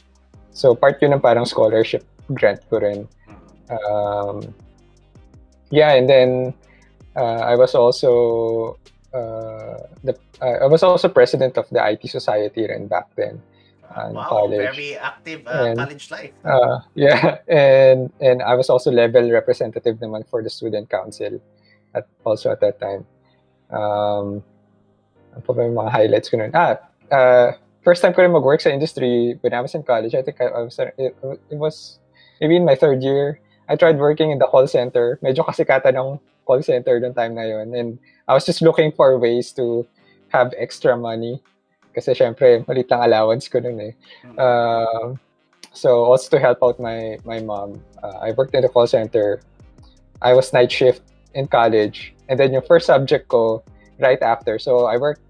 so 0.51 0.75
part 0.75 1.01
yun 1.01 1.13
ng 1.13 1.23
parang 1.23 1.45
scholarship 1.45 2.05
grant 2.33 2.61
ko 2.69 2.79
rin 2.79 3.07
um, 3.71 4.41
yeah 5.71 5.93
and 5.97 6.07
then 6.07 6.53
uh, 7.15 7.41
i 7.43 7.55
was 7.55 7.73
also 7.73 8.77
uh, 9.13 9.77
the 10.03 10.13
uh, 10.41 10.65
i 10.65 10.67
was 10.67 10.83
also 10.83 11.07
president 11.07 11.57
of 11.57 11.65
the 11.69 11.79
it 11.79 12.03
society 12.09 12.65
rin 12.67 12.87
back 12.87 13.07
then 13.15 13.39
Uh, 13.93 14.09
in 14.09 14.15
wow, 14.17 14.25
college. 14.25 14.57
very 14.73 14.97
active 14.97 15.45
uh, 15.45 15.69
And- 15.69 15.77
college 15.77 16.09
life. 16.09 16.33
uh, 16.41 16.81
yeah, 16.97 17.37
and 17.45 18.09
and 18.17 18.41
I 18.41 18.57
was 18.57 18.65
also 18.65 18.89
level 18.89 19.21
representative 19.29 20.01
naman 20.01 20.25
for 20.25 20.41
the 20.41 20.49
student 20.49 20.89
council 20.89 21.37
at 21.93 22.09
also 22.25 22.49
at 22.49 22.57
that 22.65 22.81
time. 22.81 23.05
Um, 23.69 24.41
ano 25.37 25.41
pa 25.45 25.51
ba 25.53 25.61
yung 25.69 25.77
mga 25.77 25.93
highlights 25.93 26.25
ko 26.33 26.41
nun? 26.41 26.49
Ah, 26.57 26.81
uh, 27.13 27.53
first 27.85 28.01
time 28.01 28.17
ko 28.17 28.25
rin 28.25 28.33
mag-work 28.33 28.65
sa 28.65 28.73
industry 28.73 29.37
when 29.45 29.53
I 29.53 29.61
was 29.61 29.77
in 29.77 29.85
college. 29.85 30.17
I 30.17 30.25
think 30.25 30.41
I, 30.41 30.49
was, 30.65 30.73
it, 30.97 31.13
it 31.53 31.59
was 31.61 32.01
maybe 32.41 32.57
in 32.57 32.65
my 32.65 32.73
third 32.73 33.05
year. 33.05 33.37
I 33.69 33.77
tried 33.77 34.01
working 34.01 34.33
in 34.33 34.41
the 34.41 34.49
call 34.49 34.65
center. 34.65 35.21
Medyo 35.21 35.45
kasikatan 35.45 35.93
ng 36.01 36.17
call 36.45 36.61
center 36.61 36.99
noong 36.99 37.15
time 37.15 37.35
na 37.35 37.43
yun. 37.43 37.73
And 37.73 37.99
I 38.27 38.33
was 38.33 38.45
just 38.45 38.61
looking 38.61 38.91
for 38.91 39.17
ways 39.19 39.51
to 39.59 39.87
have 40.29 40.53
extra 40.57 40.95
money. 40.95 41.41
Kasi 41.93 42.13
syempre, 42.13 42.65
malit 42.65 42.89
lang 42.89 43.05
allowance 43.05 43.47
ko 43.47 43.59
nun 43.59 43.79
eh. 43.79 43.93
Uh, 44.37 45.13
so 45.73 46.05
also 46.05 46.29
to 46.33 46.39
help 46.41 46.61
out 46.63 46.79
my 46.79 47.17
my 47.25 47.39
mom, 47.39 47.77
uh, 48.01 48.17
I 48.21 48.33
worked 48.33 48.55
in 48.55 48.65
the 48.65 48.69
call 48.69 48.87
center. 48.87 49.41
I 50.21 50.33
was 50.33 50.53
night 50.53 50.71
shift 50.71 51.03
in 51.33 51.45
college. 51.47 52.15
And 52.29 52.39
then 52.39 52.53
yung 52.53 52.65
first 52.65 52.87
subject 52.87 53.27
ko, 53.27 53.61
right 53.99 54.21
after. 54.21 54.57
So 54.57 54.85
I 54.85 54.97
worked 54.97 55.21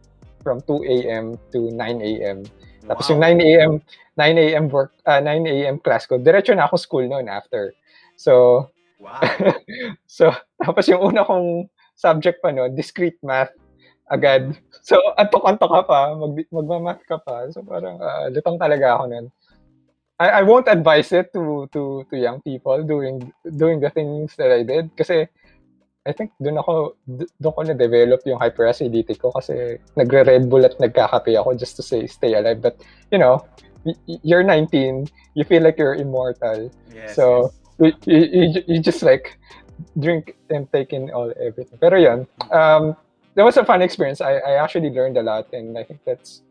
from 0.44 0.62
2 0.68 0.84
a.m. 0.84 1.40
to 1.52 1.72
9 1.72 1.78
a.m. 1.78 2.44
Tapos 2.88 3.10
yung 3.10 3.20
9 3.20 3.42
a.m. 3.42 3.82
9 4.18 4.38
a.m. 4.38 4.70
work, 4.70 4.94
uh, 5.06 5.20
9 5.20 5.48
a.m. 5.48 5.80
class 5.80 6.06
ko, 6.06 6.22
diretso 6.22 6.54
na 6.54 6.70
ako 6.70 6.78
school 6.78 7.06
noon 7.08 7.26
after. 7.26 7.74
So, 8.16 8.70
Wow. 9.04 9.20
so 10.08 10.32
tapos 10.64 10.88
yung 10.88 11.04
una 11.04 11.28
kong 11.28 11.68
subject 12.00 12.40
pa 12.40 12.56
noon, 12.56 12.72
discrete 12.72 13.20
math 13.20 13.52
agad. 14.12 14.56
So, 14.84 15.00
antok-antok 15.16 15.72
ka 15.72 15.82
pa, 15.88 16.00
mag 16.12 16.34
magma-math 16.52 17.04
ka 17.08 17.18
pa. 17.24 17.48
So, 17.50 17.64
parang 17.64 18.02
uh, 18.04 18.28
lutang 18.30 18.60
talaga 18.60 19.00
ako 19.00 19.04
noon. 19.08 19.26
I, 20.20 20.40
I 20.40 20.42
won't 20.44 20.70
advise 20.70 21.10
it 21.12 21.34
to 21.34 21.66
to 21.74 22.06
to 22.08 22.16
young 22.16 22.40
people 22.46 22.86
doing 22.86 23.34
doing 23.58 23.82
the 23.82 23.90
things 23.90 24.38
that 24.38 24.54
I 24.54 24.62
did 24.62 24.94
kasi 24.94 25.26
I 26.06 26.12
think 26.14 26.36
doon 26.38 26.62
ako 26.62 27.00
doon 27.42 27.54
ko 27.56 27.62
na-develop 27.64 28.22
yung 28.28 28.38
hyperacidity 28.38 29.16
ko 29.18 29.34
kasi 29.34 29.80
nagre-Red 29.96 30.52
Bull 30.52 30.68
at 30.68 30.78
nagkakape 30.78 31.34
ako 31.40 31.56
just 31.56 31.80
to 31.80 31.84
say 31.84 32.06
stay 32.06 32.36
alive. 32.36 32.60
But, 32.60 32.84
you 33.10 33.18
know, 33.18 33.48
you're 34.06 34.44
19, 34.44 35.08
you 35.34 35.44
feel 35.48 35.64
like 35.64 35.80
you're 35.80 35.96
immortal. 35.96 36.70
Yes, 36.92 37.16
so, 37.16 37.48
yes. 37.48 37.63
You, 37.80 37.94
you, 38.06 38.64
you 38.68 38.80
just 38.80 39.02
like 39.04 39.38
drink 40.00 40.36
and 40.50 40.72
take 40.72 40.94
in 40.94 41.10
all 41.12 41.34
everything. 41.40 41.78
Pero 41.80 41.98
yun, 41.98 42.28
um, 42.52 42.96
that 43.36 43.44
was 43.44 43.58
a 43.58 43.66
fun 43.66 43.82
experience. 43.82 44.22
I, 44.22 44.38
I 44.38 44.64
actually 44.64 44.90
learned 44.90 45.18
a 45.18 45.24
lot 45.24 45.52
and 45.54 45.78
I 45.78 45.84
think 45.84 46.02
that's 46.06 46.42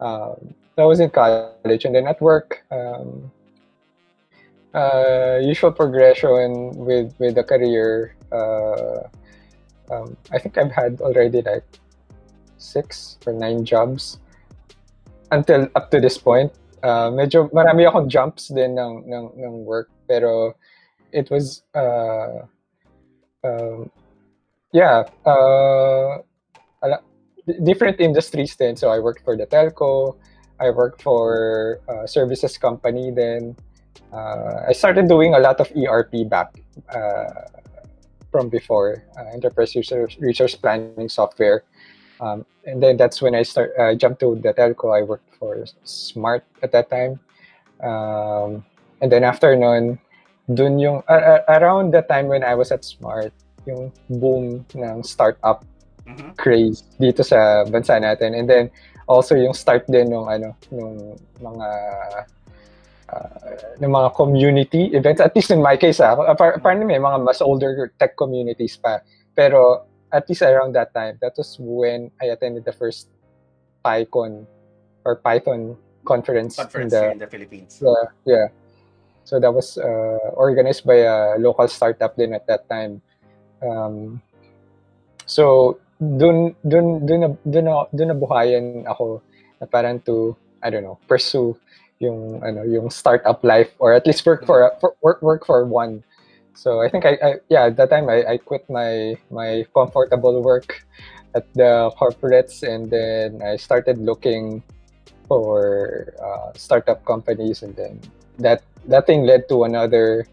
um, 0.00 0.54
that 0.76 0.84
was 0.84 1.00
in 1.00 1.10
college 1.10 1.84
and 1.84 1.94
then 1.94 2.06
at 2.06 2.20
work 2.20 2.64
um, 2.70 3.30
uh, 4.74 5.38
usual 5.42 5.72
progression 5.72 6.72
with 6.72 7.12
with 7.18 7.34
the 7.34 7.44
career 7.44 8.16
uh, 8.32 9.04
um, 9.90 10.16
I 10.32 10.38
think 10.38 10.56
I've 10.56 10.72
had 10.72 11.00
already 11.00 11.42
like 11.42 11.66
six 12.56 13.18
or 13.26 13.32
nine 13.32 13.64
jobs 13.64 14.18
until 15.32 15.68
up 15.74 15.90
to 15.90 16.00
this 16.00 16.16
point 16.16 16.52
uh, 16.82 17.10
medyo 17.10 17.50
marami 17.52 17.84
akong 17.84 18.08
jumps 18.08 18.48
din 18.48 18.78
ng, 18.78 19.04
ng, 19.04 19.26
ng 19.36 19.54
work 19.68 19.90
pero 20.10 20.58
it 21.14 21.30
was 21.30 21.62
uh, 21.78 22.42
um, 23.46 23.86
yeah 24.74 25.06
uh, 25.22 26.18
different 27.62 28.00
industries 28.02 28.58
then. 28.58 28.74
So 28.74 28.90
I 28.90 28.98
worked 28.98 29.22
for 29.22 29.38
the 29.38 29.46
telco 29.46 30.18
I 30.60 30.70
worked 30.70 31.02
for 31.02 31.80
a 31.88 32.06
services 32.06 32.58
company 32.58 33.10
then. 33.10 33.56
Uh, 34.12 34.68
I 34.68 34.72
started 34.72 35.08
doing 35.08 35.34
a 35.34 35.38
lot 35.38 35.58
of 35.58 35.72
ERP 35.72 36.28
back 36.28 36.52
uh, 36.94 37.48
from 38.30 38.48
before 38.50 39.02
uh, 39.18 39.24
enterprise 39.32 39.74
resource, 39.74 40.16
resource 40.20 40.54
planning 40.54 41.08
software. 41.08 41.64
Um, 42.20 42.44
and 42.66 42.82
then 42.82 42.98
that's 42.98 43.22
when 43.22 43.34
I 43.34 43.42
start 43.42 43.72
uh, 43.78 43.94
jumped 43.94 44.20
to 44.20 44.36
the 44.36 44.52
telco. 44.52 44.92
I 44.92 45.02
worked 45.02 45.34
for 45.36 45.64
Smart 45.84 46.44
at 46.62 46.72
that 46.72 46.90
time. 46.90 47.18
Um, 47.80 48.64
and 49.00 49.10
then 49.10 49.24
after 49.24 49.56
nun 49.56 49.98
dun 50.50 50.78
yung 50.78 51.02
uh, 51.06 51.40
around 51.48 51.92
the 51.92 52.02
time 52.02 52.26
when 52.26 52.42
I 52.42 52.54
was 52.54 52.70
at 52.70 52.84
Smart 52.84 53.32
yung 53.64 53.92
boom 54.08 54.64
ng 54.74 55.04
startup 55.04 55.64
Mhm. 56.10 56.34
craze 56.34 56.82
dito 56.98 57.22
sa 57.22 57.62
bansa 57.68 57.94
natin 58.00 58.34
and 58.34 58.50
then 58.50 58.66
also 59.06 59.36
yung 59.38 59.54
start 59.54 59.86
din 59.86 60.10
nung 60.10 60.26
ano 60.26 60.56
nung 60.74 61.14
mga 61.38 61.68
uh, 63.10 63.76
ng 63.78 63.90
mga 63.90 64.08
community 64.14 64.90
events 64.90 65.20
at 65.20 65.30
least 65.36 65.50
in 65.50 65.62
my 65.62 65.76
case 65.76 66.00
ah 66.02 66.18
apar- 66.26 66.56
apparently 66.58 66.82
may 66.88 66.98
mga 66.98 67.20
mas 67.22 67.38
older 67.38 67.92
tech 68.00 68.16
communities 68.16 68.74
pa 68.74 68.98
pero 69.36 69.86
at 70.10 70.26
least 70.26 70.42
around 70.42 70.74
that 70.74 70.90
time 70.90 71.14
that 71.22 71.30
was 71.38 71.54
when 71.62 72.10
I 72.18 72.34
attended 72.34 72.66
the 72.66 72.74
first 72.74 73.06
PyCon 73.86 74.44
or 75.06 75.14
Python 75.16 75.78
conference, 76.02 76.56
Conference 76.56 76.90
in 76.90 76.96
the 76.96 77.04
in 77.12 77.20
the 77.22 77.30
Philippines. 77.30 77.78
yeah, 77.78 78.04
yeah. 78.26 78.46
So 79.24 79.38
that 79.38 79.52
was 79.52 79.78
uh, 79.78 80.34
organized 80.34 80.86
by 80.86 81.06
a 81.06 81.38
local 81.38 81.68
startup 81.68 82.16
din 82.16 82.34
at 82.34 82.46
that 82.46 82.68
time. 82.68 83.02
Um, 83.62 84.20
so 85.26 85.78
dun 86.00 86.56
dun 86.66 87.04
dun 87.06 87.20
na 87.20 87.28
dun 87.44 87.64
na, 87.68 87.84
dun 87.92 88.10
ako 88.88 89.22
na 89.60 89.66
parang 89.68 90.00
to 90.08 90.34
I 90.64 90.70
don't 90.70 90.82
know 90.82 90.98
pursue 91.06 91.56
yung 92.00 92.40
ano 92.40 92.64
yung 92.64 92.88
startup 92.88 93.44
life 93.44 93.70
or 93.78 93.92
at 93.92 94.08
least 94.08 94.24
work 94.24 94.48
for, 94.48 94.72
for 94.80 94.96
work 95.04 95.20
work 95.20 95.44
for 95.44 95.64
one. 95.68 96.02
So 96.56 96.80
I 96.80 96.88
think 96.88 97.04
I, 97.04 97.14
I 97.20 97.30
yeah 97.48 97.68
at 97.68 97.76
that 97.76 97.90
time 97.92 98.08
I, 98.08 98.24
I 98.24 98.36
quit 98.40 98.64
my 98.68 99.14
my 99.30 99.68
comfortable 99.76 100.42
work 100.42 100.82
at 101.36 101.46
the 101.54 101.92
corporates 101.94 102.64
and 102.64 102.90
then 102.90 103.40
I 103.44 103.56
started 103.56 103.98
looking 103.98 104.64
for 105.28 106.10
uh, 106.18 106.50
startup 106.56 107.04
companies 107.04 107.62
and 107.62 107.76
then 107.76 108.00
that 108.40 108.62
that 108.86 109.06
thing 109.06 109.22
led 109.24 109.48
to 109.48 109.64
another 109.64 110.26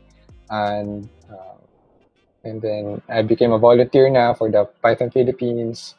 and 0.49 1.09
uh, 1.29 1.59
and 2.43 2.61
then 2.61 3.01
I 3.09 3.21
became 3.21 3.51
a 3.51 3.59
volunteer 3.59 4.09
now 4.09 4.33
for 4.33 4.49
the 4.49 4.65
Python 4.81 5.11
Philippines. 5.11 5.95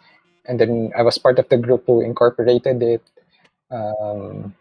And 0.49 0.59
then 0.59 0.93
I 0.97 1.03
was 1.03 1.19
part 1.19 1.39
of 1.39 1.49
the 1.49 1.59
group 1.59 1.85
who 1.87 2.01
incorporated 2.01 2.83
it. 2.83 3.05
Um, 3.71 4.57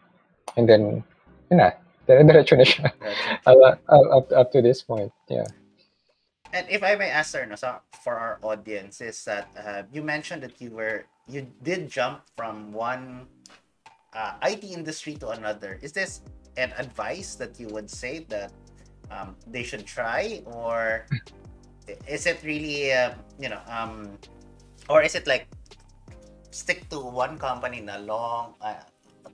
and 0.57 0.67
then 0.67 1.03
yun 1.47 1.63
na 1.63 1.71
dire-diretso 2.07 2.59
na 2.59 2.67
siya. 2.67 2.91
That's 3.47 3.79
up, 3.87 4.03
up, 4.11 4.25
up 4.31 4.47
to 4.51 4.61
this 4.61 4.83
point 4.83 5.11
yeah. 5.31 5.47
And 6.51 6.67
if 6.69 6.83
I 6.83 6.95
may 6.95 7.11
ask, 7.11 7.31
sir, 7.31 7.45
no, 7.45 7.55
so 7.55 7.79
for 8.03 8.15
our 8.15 8.39
audience, 8.41 9.01
is 9.01 9.19
that 9.27 9.51
uh, 9.55 9.83
you 9.91 10.01
mentioned 10.01 10.43
that 10.43 10.59
you 10.59 10.71
were 10.71 11.03
you 11.27 11.47
did 11.63 11.91
jump 11.91 12.23
from 12.35 12.71
one 12.71 13.27
uh, 14.15 14.39
IT 14.43 14.63
industry 14.63 15.15
to 15.19 15.35
another. 15.35 15.79
Is 15.83 15.91
this 15.91 16.23
an 16.57 16.73
advice 16.77 17.35
that 17.37 17.59
you 17.59 17.69
would 17.69 17.89
say 17.89 18.25
that 18.29 18.51
um, 19.13 19.37
they 19.47 19.63
should 19.63 19.85
try, 19.85 20.41
or 20.45 21.05
is 22.09 22.25
it 22.25 22.41
really 22.43 22.91
uh, 22.91 23.13
you 23.39 23.49
know, 23.49 23.61
um, 23.69 24.17
or 24.89 25.01
is 25.01 25.15
it 25.15 25.27
like 25.27 25.47
stick 26.51 26.89
to 26.89 26.99
one 26.99 27.37
company 27.37 27.79
na 27.81 27.97
long 28.01 28.57
uh, 28.61 28.81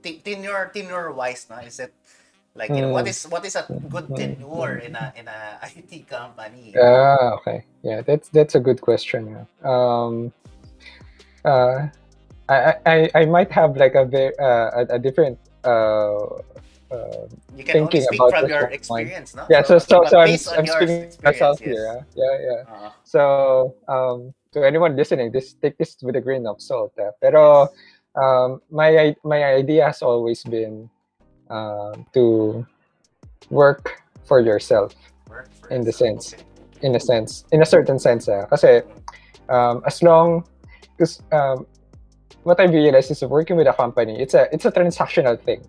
ten- 0.04 0.20
tenure 0.20 0.70
tenure 0.74 1.10
wise 1.10 1.48
na 1.48 1.64
is 1.64 1.80
it 1.80 1.94
like 2.54 2.70
you 2.76 2.82
know 2.84 2.92
what 2.92 3.08
Hmm. 3.08 3.10
is 3.10 3.24
what 3.32 3.42
is 3.44 3.56
a 3.56 3.64
good 3.88 4.14
tenure 4.14 4.78
in 4.84 4.94
a 4.94 5.12
in 5.16 5.26
a 5.26 5.58
IT 5.80 6.06
company 6.06 6.76
Ah, 6.76 7.38
okay. 7.38 7.62
Yeah, 7.82 8.02
that's 8.02 8.28
that's 8.30 8.54
a 8.54 8.60
good 8.60 8.80
question. 8.80 9.30
Yeah. 9.30 9.46
Um, 9.62 10.32
uh, 11.44 11.86
I, 12.48 12.74
I 12.86 12.96
I 13.14 13.22
might 13.26 13.50
have 13.52 13.76
like 13.76 13.94
a 13.94 14.04
very 14.04 14.34
uh, 14.38 14.70
a, 14.82 14.96
a 14.96 14.98
different 14.98 15.38
uh, 15.62 16.42
uh, 16.90 17.26
you 17.56 17.64
can 17.64 17.84
only 17.86 18.00
speak 18.00 18.20
about 18.20 18.30
from 18.30 18.48
your 18.48 18.66
experience, 18.68 19.34
no? 19.34 19.46
yeah. 19.50 19.62
So 19.62 19.78
so 19.78 20.02
but 20.02 20.10
so 20.10 20.18
I'm 20.20 20.36
I'm 20.58 20.66
speaking 20.66 21.12
myself 21.22 21.60
yes. 21.60 21.68
here. 21.68 21.84
ah. 21.90 22.00
Yeah, 22.14 22.34
yeah. 22.40 22.60
Uh, 22.68 22.90
So 23.04 23.20
um, 23.88 24.34
to 24.52 24.64
anyone 24.64 24.96
listening, 24.96 25.32
this 25.32 25.54
take 25.54 25.78
this 25.78 25.96
with 26.02 26.16
a 26.16 26.20
grain 26.20 26.46
of 26.46 26.60
salt. 26.60 26.92
ah. 27.00 27.10
Pero 27.20 27.68
um, 28.14 28.60
my 28.70 29.14
my 29.24 29.44
idea 29.44 29.86
has 29.86 30.02
always 30.02 30.44
been 30.44 30.88
um, 31.50 32.06
to 32.12 32.66
work 33.50 34.02
for 34.24 34.40
yourself. 34.40 34.94
work 35.28 35.48
for 35.60 35.68
In 35.70 35.84
the 35.84 35.92
sense. 35.92 36.34
okay. 36.34 36.42
in 36.84 36.94
a 36.94 37.00
sense, 37.00 37.44
in 37.52 37.62
a 37.62 37.66
certain 37.66 37.98
sense. 37.98 38.28
Ah. 38.28 38.44
Kasi 38.46 38.84
um, 39.48 39.80
as 39.88 40.02
long, 40.04 40.44
because 40.96 41.22
um, 41.32 41.66
what 42.44 42.60
I 42.60 42.64
realized 42.68 43.10
is 43.10 43.24
working 43.24 43.56
with 43.56 43.66
a 43.66 43.72
company, 43.72 44.20
it's 44.20 44.34
a 44.34 44.52
it's 44.52 44.64
a 44.68 44.72
transactional 44.72 45.40
thing. 45.40 45.64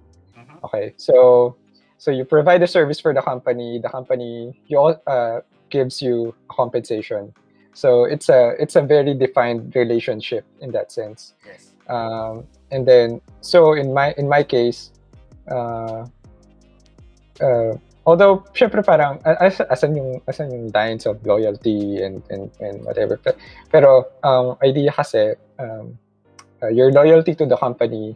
Okay, 0.65 0.93
so 0.97 1.56
so 1.97 2.10
you 2.12 2.25
provide 2.25 2.62
a 2.62 2.67
service 2.67 2.99
for 2.99 3.13
the 3.13 3.21
company. 3.21 3.80
The 3.80 3.89
company 3.89 4.58
you 4.67 4.78
all, 4.78 4.97
uh, 5.06 5.41
gives 5.69 6.01
you 6.01 6.34
compensation. 6.49 7.34
So 7.73 8.06
it's 8.06 8.30
a 8.30 8.56
it's 8.58 8.75
a 8.75 8.82
very 8.82 9.13
defined 9.13 9.75
relationship 9.75 10.45
in 10.62 10.71
that 10.71 10.91
sense. 10.91 11.34
Yes. 11.45 11.73
Um, 11.88 12.47
and 12.71 12.88
then 12.88 13.21
so 13.41 13.73
in 13.73 13.93
my 13.93 14.15
in 14.17 14.28
my 14.28 14.43
case, 14.43 14.91
uh, 15.51 16.08
uh, 17.41 17.73
although 18.06 18.45
syempre 18.56 18.80
parang 18.86 19.19
as, 19.25 19.60
asan 19.69 19.97
yung 19.97 20.21
asan 20.25 20.49
yung 20.49 20.71
lines 20.71 21.06
of 21.06 21.19
loyalty 21.28 22.01
and 22.01 22.23
and, 22.32 22.49
and 22.63 22.82
whatever. 22.86 23.17
Pe- 23.17 23.38
Pero 23.69 24.08
ang 24.23 24.58
idea 24.63 24.95
kasi 24.95 25.36
um, 25.60 25.99
uh, 26.63 26.71
your 26.71 26.91
loyalty 26.91 27.36
to 27.36 27.45
the 27.45 27.58
company 27.58 28.15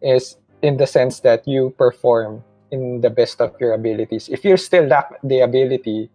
is 0.00 0.38
in 0.62 0.76
the 0.78 0.86
sense 0.86 1.20
that 1.20 1.46
you 1.46 1.74
perform 1.76 2.42
in 2.70 3.02
the 3.02 3.10
best 3.10 3.40
of 3.40 3.54
your 3.60 3.74
abilities. 3.74 4.28
If 4.28 4.44
you 4.44 4.56
still 4.56 4.86
lack 4.86 5.20
the 5.22 5.40
ability, 5.40 6.08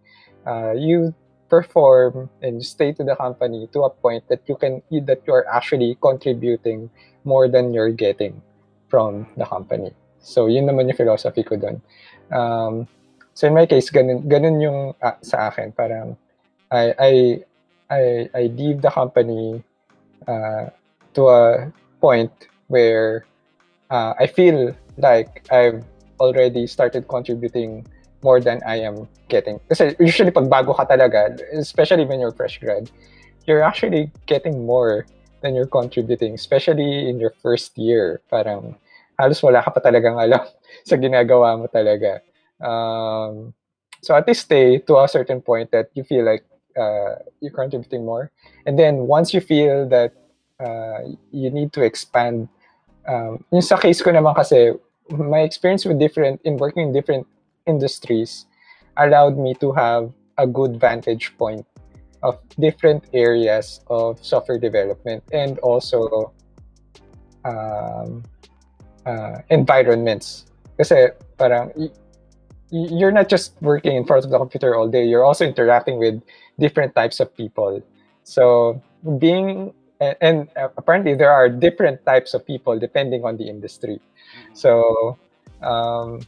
uh, 0.46 0.72
you 0.72 1.14
perform 1.48 2.28
and 2.42 2.64
stay 2.64 2.92
to 2.92 3.04
the 3.04 3.16
company 3.16 3.68
to 3.72 3.84
a 3.84 3.90
point 3.90 4.24
that 4.28 4.42
you 4.48 4.56
can 4.56 4.82
that 4.90 5.22
you 5.26 5.32
are 5.32 5.46
actually 5.48 5.96
contributing 6.00 6.90
more 7.24 7.48
than 7.48 7.72
you're 7.72 7.92
getting 7.92 8.42
from 8.88 9.28
the 9.36 9.44
company. 9.44 9.92
So 10.18 10.48
yun 10.48 10.66
naman 10.66 10.88
yung 10.88 10.96
philosophy 10.98 11.44
ko 11.44 11.56
doon. 11.56 11.80
Um, 12.32 12.88
so 13.32 13.46
in 13.46 13.54
my 13.54 13.64
case, 13.68 13.88
ganun, 13.92 14.26
ganun 14.26 14.60
yung 14.60 14.80
uh, 15.00 15.16
sa 15.22 15.48
akin. 15.52 15.72
Parang 15.72 16.16
I, 16.72 16.84
I, 16.98 17.12
I, 17.88 18.02
I 18.34 18.42
leave 18.52 18.82
the 18.82 18.90
company 18.90 19.62
uh, 20.26 20.68
to 21.14 21.22
a 21.28 21.72
point 22.00 22.32
where 22.68 23.27
uh, 23.90 24.14
I 24.18 24.26
feel 24.26 24.74
like 24.96 25.46
I've 25.50 25.84
already 26.20 26.66
started 26.66 27.08
contributing 27.08 27.86
more 28.22 28.40
than 28.40 28.60
I 28.66 28.80
am 28.80 29.08
getting. 29.28 29.60
Kasi 29.68 29.94
usually 30.00 30.30
pag 30.30 30.50
bago 30.50 30.74
ka 30.74 30.84
talaga, 30.84 31.38
especially 31.54 32.04
when 32.04 32.20
you're 32.20 32.34
fresh 32.34 32.58
grad, 32.58 32.90
you're 33.46 33.62
actually 33.62 34.10
getting 34.26 34.66
more 34.66 35.06
than 35.40 35.54
you're 35.54 35.70
contributing, 35.70 36.34
especially 36.34 37.08
in 37.08 37.20
your 37.20 37.32
first 37.42 37.78
year. 37.78 38.20
Parang 38.30 38.74
halos 39.18 39.42
wala 39.42 39.62
ka 39.62 39.70
pa 39.70 39.80
talagang 39.80 40.18
alam 40.18 40.42
sa 40.88 40.96
ginagawa 40.96 41.58
mo 41.58 41.66
talaga. 41.70 42.20
Um, 42.58 43.54
so 44.02 44.14
at 44.14 44.26
least 44.26 44.50
stay 44.50 44.78
to 44.78 44.98
a 44.98 45.08
certain 45.08 45.40
point 45.40 45.70
that 45.70 45.90
you 45.94 46.02
feel 46.02 46.24
like 46.24 46.44
uh, 46.78 47.22
you're 47.40 47.54
contributing 47.54 48.04
more. 48.04 48.30
And 48.66 48.78
then 48.78 49.06
once 49.06 49.34
you 49.34 49.40
feel 49.40 49.88
that 49.88 50.14
uh, 50.58 51.14
you 51.30 51.50
need 51.50 51.72
to 51.74 51.82
expand, 51.82 52.48
um, 53.06 53.44
yung 53.52 53.62
sa 53.62 53.76
case 53.76 54.02
ko 54.02 54.10
naman 54.10 54.34
kasi, 54.34 54.72
my 55.10 55.40
experience 55.40 55.84
with 55.84 55.98
different, 55.98 56.40
in 56.44 56.56
working 56.56 56.88
in 56.88 56.92
different 56.92 57.26
industries 57.66 58.46
allowed 58.96 59.38
me 59.38 59.54
to 59.54 59.72
have 59.72 60.10
a 60.38 60.46
good 60.46 60.80
vantage 60.80 61.36
point 61.38 61.66
of 62.22 62.38
different 62.58 63.04
areas 63.14 63.80
of 63.88 64.18
software 64.24 64.58
development 64.58 65.22
and 65.32 65.58
also 65.60 66.32
um, 67.44 68.22
uh, 69.06 69.38
environments. 69.50 70.46
Kasi 70.76 71.08
parang 71.38 71.70
you're 72.70 73.12
not 73.12 73.28
just 73.28 73.54
working 73.62 73.96
in 73.96 74.04
front 74.04 74.24
of 74.24 74.30
the 74.30 74.38
computer 74.38 74.74
all 74.74 74.88
day, 74.88 75.04
you're 75.04 75.24
also 75.24 75.44
interacting 75.44 75.98
with 75.98 76.20
different 76.58 76.94
types 76.94 77.20
of 77.20 77.34
people. 77.34 77.82
So 78.24 78.82
being 79.18 79.72
and, 80.00 80.48
apparently 80.76 81.14
there 81.14 81.30
are 81.30 81.48
different 81.48 82.04
types 82.06 82.34
of 82.34 82.46
people 82.46 82.78
depending 82.78 83.24
on 83.24 83.36
the 83.36 83.48
industry. 83.48 84.00
So 84.54 85.18
um, 85.62 86.20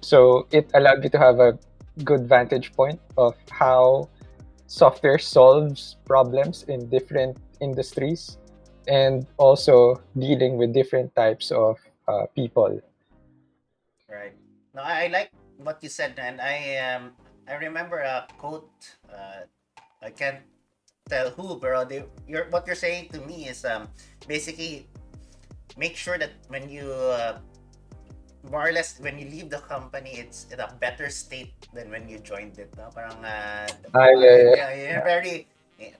so 0.00 0.46
it 0.50 0.70
allowed 0.74 1.00
me 1.00 1.08
to 1.10 1.18
have 1.18 1.40
a 1.40 1.58
good 2.04 2.26
vantage 2.26 2.72
point 2.72 3.00
of 3.18 3.34
how 3.50 4.08
software 4.66 5.18
solves 5.18 5.96
problems 6.06 6.62
in 6.64 6.88
different 6.88 7.36
industries 7.60 8.38
and 8.88 9.26
also 9.36 10.00
dealing 10.18 10.56
with 10.56 10.72
different 10.72 11.14
types 11.14 11.50
of 11.50 11.76
uh, 12.08 12.26
people. 12.34 12.80
Right. 14.08 14.32
No, 14.74 14.82
I 14.82 15.08
like 15.08 15.30
what 15.58 15.82
you 15.82 15.88
said, 15.88 16.14
and 16.18 16.40
I 16.40 16.78
um 16.78 17.12
I 17.46 17.54
remember 17.54 17.98
a 17.98 18.26
quote. 18.38 18.70
Uh, 19.06 19.44
I 20.02 20.10
can't 20.10 20.40
tell 21.08 21.30
who, 21.30 21.56
bro. 21.56 21.84
they, 21.84 22.04
you're, 22.26 22.46
what 22.50 22.66
you're 22.66 22.78
saying 22.78 23.08
to 23.10 23.20
me 23.22 23.48
is 23.48 23.64
um 23.64 23.88
basically 24.28 24.86
make 25.76 25.96
sure 25.96 26.18
that 26.18 26.30
when 26.48 26.68
you 26.68 26.90
uh, 26.92 27.38
more 28.48 28.68
or 28.68 28.72
less 28.72 28.98
when 29.00 29.18
you 29.18 29.28
leave 29.28 29.50
the 29.50 29.60
company 29.68 30.16
it's 30.16 30.46
in 30.50 30.60
a 30.60 30.68
better 30.80 31.10
state 31.10 31.52
than 31.74 31.90
when 31.90 32.08
you 32.08 32.18
joined 32.18 32.56
it 32.58 32.72
no 32.76 32.88
parang 32.94 33.16
uh, 33.20 33.68
ah, 33.92 34.08
yeah, 34.16 34.36
yeah. 34.56 34.70
yeah, 34.72 35.04
very 35.04 35.46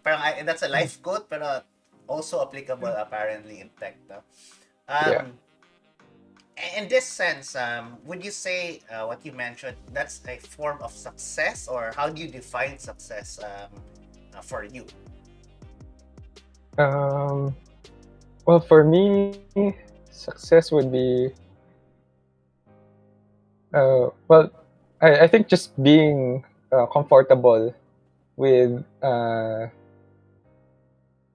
parang 0.03 0.21
that's 0.47 0.63
a 0.63 0.69
life 0.69 1.03
quote 1.05 1.29
pero 1.29 1.61
also 2.09 2.41
applicable 2.41 2.89
apparently 2.97 3.61
in 3.61 3.69
tech 3.77 3.97
no? 4.09 4.25
um 4.89 5.37
yeah. 6.57 6.81
in 6.81 6.89
this 6.89 7.05
sense 7.05 7.53
um 7.57 8.01
would 8.09 8.25
you 8.25 8.33
say 8.33 8.81
uh, 8.89 9.05
what 9.05 9.21
you 9.21 9.33
mentioned 9.33 9.77
that's 9.93 10.25
a 10.25 10.41
form 10.41 10.81
of 10.81 10.93
success 10.93 11.69
or 11.69 11.93
how 11.93 12.09
do 12.09 12.25
you 12.25 12.29
define 12.29 12.81
success 12.81 13.37
um 13.45 13.69
for 14.43 14.65
you? 14.65 14.85
Um 16.79 17.55
well 18.47 18.61
for 18.61 18.85
me 18.85 19.39
success 20.11 20.73
would 20.73 20.91
be 20.93 21.33
uh, 23.73 24.11
well, 24.29 24.51
I, 25.01 25.21
I 25.21 25.27
think 25.27 25.49
just 25.49 25.81
being 25.83 26.45
uh, 26.73 26.87
comfortable 26.87 27.75
with 28.37 28.85
uh, 29.03 29.67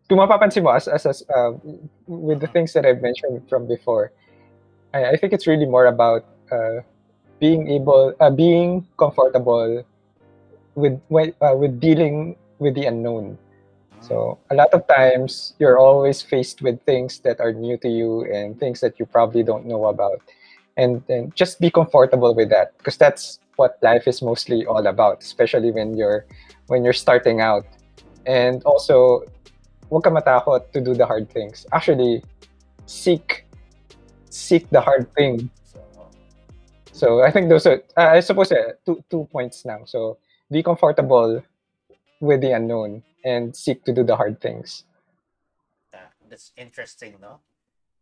mo 0.09 0.69
as, 0.69 0.87
as, 0.87 1.05
as 1.05 1.23
uh, 1.29 1.51
with 2.07 2.39
the 2.39 2.47
things 2.47 2.73
that 2.73 2.85
I've 2.85 3.01
mentioned 3.01 3.47
from 3.49 3.67
before, 3.67 4.11
I, 4.93 5.11
I 5.11 5.17
think 5.17 5.33
it's 5.33 5.47
really 5.47 5.65
more 5.65 5.87
about 5.87 6.25
uh, 6.51 6.81
being 7.39 7.67
able, 7.69 8.13
uh, 8.19 8.29
being 8.29 8.85
comfortable 8.97 9.83
with 10.75 10.99
uh, 11.41 11.55
with 11.55 11.79
dealing 11.79 12.35
with 12.59 12.75
the 12.75 12.85
unknown. 12.85 13.37
So 14.01 14.37
a 14.51 14.55
lot 14.55 14.73
of 14.73 14.87
times 14.87 15.53
you're 15.57 15.79
always 15.79 16.21
faced 16.21 16.61
with 16.61 16.81
things 16.85 17.19
that 17.19 17.39
are 17.39 17.53
new 17.53 17.77
to 17.77 17.89
you 17.89 18.25
and 18.31 18.59
things 18.59 18.79
that 18.81 18.99
you 18.99 19.05
probably 19.05 19.41
don't 19.41 19.65
know 19.65 19.85
about. 19.85 20.21
And 20.77 21.01
and 21.09 21.33
just 21.35 21.59
be 21.59 21.71
comfortable 21.71 22.35
with 22.35 22.49
that 22.49 22.77
because 22.77 22.97
that's 22.97 23.39
what 23.55 23.79
life 23.81 24.07
is 24.07 24.21
mostly 24.21 24.65
all 24.67 24.85
about 24.85 25.23
especially 25.23 25.71
when 25.71 25.95
you're 25.95 26.27
when 26.67 26.83
you're 26.83 26.93
starting 26.93 27.39
out. 27.39 27.65
And 28.27 28.61
also 28.63 29.23
huwag 29.89 30.03
matakot 30.11 30.71
to 30.73 30.81
do 30.81 30.93
the 30.93 31.05
hard 31.05 31.31
things. 31.31 31.65
Actually 31.71 32.21
seek 32.85 33.47
seek 34.29 34.69
the 34.69 34.81
hard 34.81 35.07
thing. 35.15 35.49
So 36.91 37.23
i 37.23 37.31
think 37.31 37.49
those 37.49 37.65
are 37.65 37.83
i 37.97 38.19
suppose 38.19 38.51
uh, 38.51 38.75
two 38.85 39.03
two 39.11 39.27
points 39.31 39.65
now 39.65 39.83
so 39.83 40.17
be 40.51 40.63
comfortable 40.63 41.43
with 42.19 42.41
the 42.41 42.51
unknown 42.51 43.04
and 43.23 43.56
seek 43.56 43.84
to 43.84 43.93
do 43.93 44.04
the 44.04 44.15
hard 44.15 44.39
things 44.39 44.86
yeah, 45.93 46.08
that's 46.30 46.51
interesting 46.58 47.15
no 47.21 47.39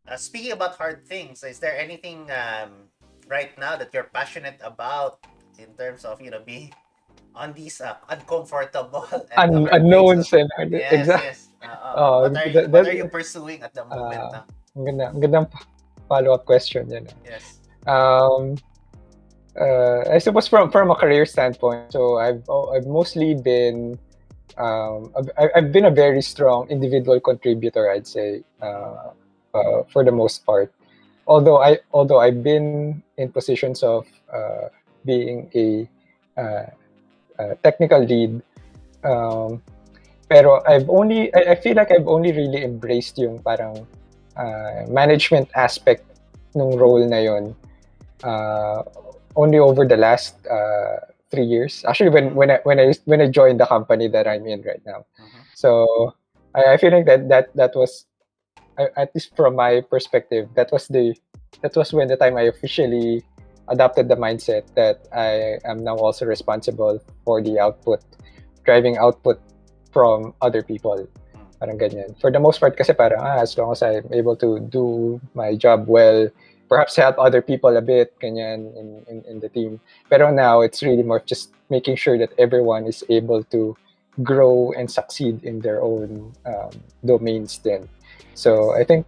uh, 0.07 0.17
speaking 0.17 0.51
about 0.51 0.75
hard 0.75 1.07
things, 1.07 1.43
is 1.43 1.59
there 1.59 1.77
anything 1.77 2.27
um, 2.31 2.91
right 3.27 3.55
now 3.57 3.75
that 3.75 3.93
you're 3.93 4.11
passionate 4.11 4.59
about 4.63 5.19
in 5.57 5.71
terms 5.79 6.03
of 6.03 6.19
you 6.19 6.31
know 6.31 6.41
being 6.43 6.73
on 7.35 7.53
these 7.53 7.81
uh, 7.81 7.95
uncomfortable 8.09 9.07
and 9.37 9.55
Un- 9.55 9.69
unknowns 9.71 10.33
and 10.33 10.49
yes, 10.69 10.91
exactly. 10.91 11.27
Yes. 11.27 11.47
Uh, 11.63 11.67
uh, 11.67 11.71
uh, 11.71 12.19
what, 12.27 12.35
are 12.35 12.47
you, 12.47 12.53
that, 12.53 12.69
what 12.69 12.87
are 12.87 12.93
you 12.93 13.07
pursuing 13.07 13.63
at 13.63 13.73
the 13.73 13.85
moment? 13.85 14.35
Uh, 14.35 14.43
ang 14.75 14.83
ganda, 14.83 15.05
ang 15.07 15.21
gandang 15.21 15.47
follow-up 16.11 16.43
question 16.43 16.89
yan. 16.91 17.07
Yes. 17.23 17.63
Um, 17.87 18.59
uh, 19.59 20.03
I 20.09 20.17
suppose 20.17 20.47
from 20.47 20.71
from 20.71 20.91
a 20.91 20.95
career 20.95 21.25
standpoint, 21.25 21.93
so 21.93 22.17
I've 22.17 22.43
I've 22.49 22.87
mostly 22.87 23.35
been 23.35 23.99
um, 24.57 25.11
I've, 25.17 25.49
I've 25.55 25.71
been 25.71 25.85
a 25.85 25.91
very 25.93 26.21
strong 26.21 26.69
individual 26.69 27.19
contributor, 27.19 27.89
I'd 27.89 28.07
say. 28.07 28.43
Uh, 28.61 29.13
uh, 29.53 29.83
for 29.91 30.03
the 30.03 30.11
most 30.11 30.45
part. 30.45 30.73
Although 31.27 31.61
I 31.61 31.79
although 31.93 32.19
I've 32.19 32.43
been 32.43 33.01
in 33.17 33.31
positions 33.31 33.83
of 33.83 34.05
uh, 34.33 34.67
being 35.05 35.47
a, 35.55 35.87
uh, 36.35 36.67
a, 37.39 37.55
technical 37.63 38.03
lead, 38.03 38.41
um, 39.05 39.61
pero 40.27 40.59
I've 40.67 40.89
only 40.89 41.33
I, 41.33 41.53
I, 41.53 41.55
feel 41.55 41.75
like 41.75 41.91
I've 41.91 42.07
only 42.07 42.33
really 42.33 42.63
embraced 42.63 43.17
yung 43.17 43.39
parang 43.39 43.87
uh, 44.35 44.83
management 44.89 45.47
aspect 45.55 46.03
ng 46.57 46.75
role 46.75 47.07
na 47.07 47.23
yon 47.23 47.55
uh, 48.23 48.83
only 49.35 49.59
over 49.59 49.85
the 49.85 49.97
last 49.97 50.35
uh, 50.47 50.97
three 51.31 51.45
years. 51.45 51.83
Actually, 51.87 52.09
when 52.09 52.35
when 52.35 52.51
I 52.51 52.59
when 52.63 52.79
I 52.79 52.93
when 53.05 53.21
I 53.21 53.27
joined 53.27 53.59
the 53.59 53.65
company 53.65 54.07
that 54.09 54.27
I'm 54.27 54.45
in 54.45 54.61
right 54.61 54.81
now, 54.85 55.05
mm-hmm. 55.19 55.41
so 55.53 56.13
I, 56.55 56.73
I 56.73 56.77
feel 56.77 56.91
like 56.91 57.05
that 57.05 57.29
that 57.29 57.55
that 57.55 57.75
was 57.75 58.05
at 58.77 59.13
least 59.13 59.35
from 59.35 59.55
my 59.55 59.81
perspective, 59.81 60.49
that 60.55 60.71
was 60.71 60.87
the 60.87 61.15
that 61.61 61.75
was 61.75 61.93
when 61.93 62.07
the 62.07 62.17
time 62.17 62.37
I 62.37 62.49
officially 62.49 63.23
adopted 63.69 64.09
the 64.09 64.15
mindset 64.15 64.63
that 64.75 65.07
I 65.13 65.59
am 65.63 65.83
now 65.83 65.95
also 65.95 66.25
responsible 66.25 66.99
for 67.23 67.41
the 67.41 67.59
output, 67.59 68.03
driving 68.65 68.97
output 68.97 69.39
from 69.91 70.33
other 70.41 70.61
people. 70.61 71.07
Parang 71.59 71.77
ganyan. 71.77 72.19
For 72.19 72.31
the 72.31 72.39
most 72.39 72.59
part 72.59 72.75
kasi 72.75 72.91
parang 72.93 73.21
ah, 73.21 73.39
as 73.39 73.57
long 73.57 73.71
as 73.71 73.81
I'm 73.83 74.09
able 74.11 74.35
to 74.37 74.59
do 74.59 75.19
my 75.33 75.55
job 75.55 75.87
well, 75.87 76.27
perhaps 76.73 76.97
help 76.97 77.13
other 77.21 77.37
people 77.37 77.77
a 77.77 77.85
bit 77.85 78.17
ganyan 78.17 78.73
in, 78.73 79.05
in, 79.05 79.21
in 79.29 79.37
the 79.37 79.49
team. 79.49 79.77
Pero 80.09 80.33
now 80.33 80.65
it's 80.65 80.81
really 80.81 81.05
more 81.05 81.21
just 81.21 81.53
making 81.69 82.01
sure 82.01 82.17
that 82.17 82.33
everyone 82.41 82.89
is 82.89 83.05
able 83.13 83.45
to 83.53 83.77
grow 84.25 84.73
and 84.73 84.89
succeed 84.89 85.45
in 85.45 85.61
their 85.61 85.85
own 85.85 86.33
um, 86.49 86.73
domains 87.05 87.61
then. 87.61 87.85
So 88.33 88.73
I 88.73 88.83
think, 88.83 89.05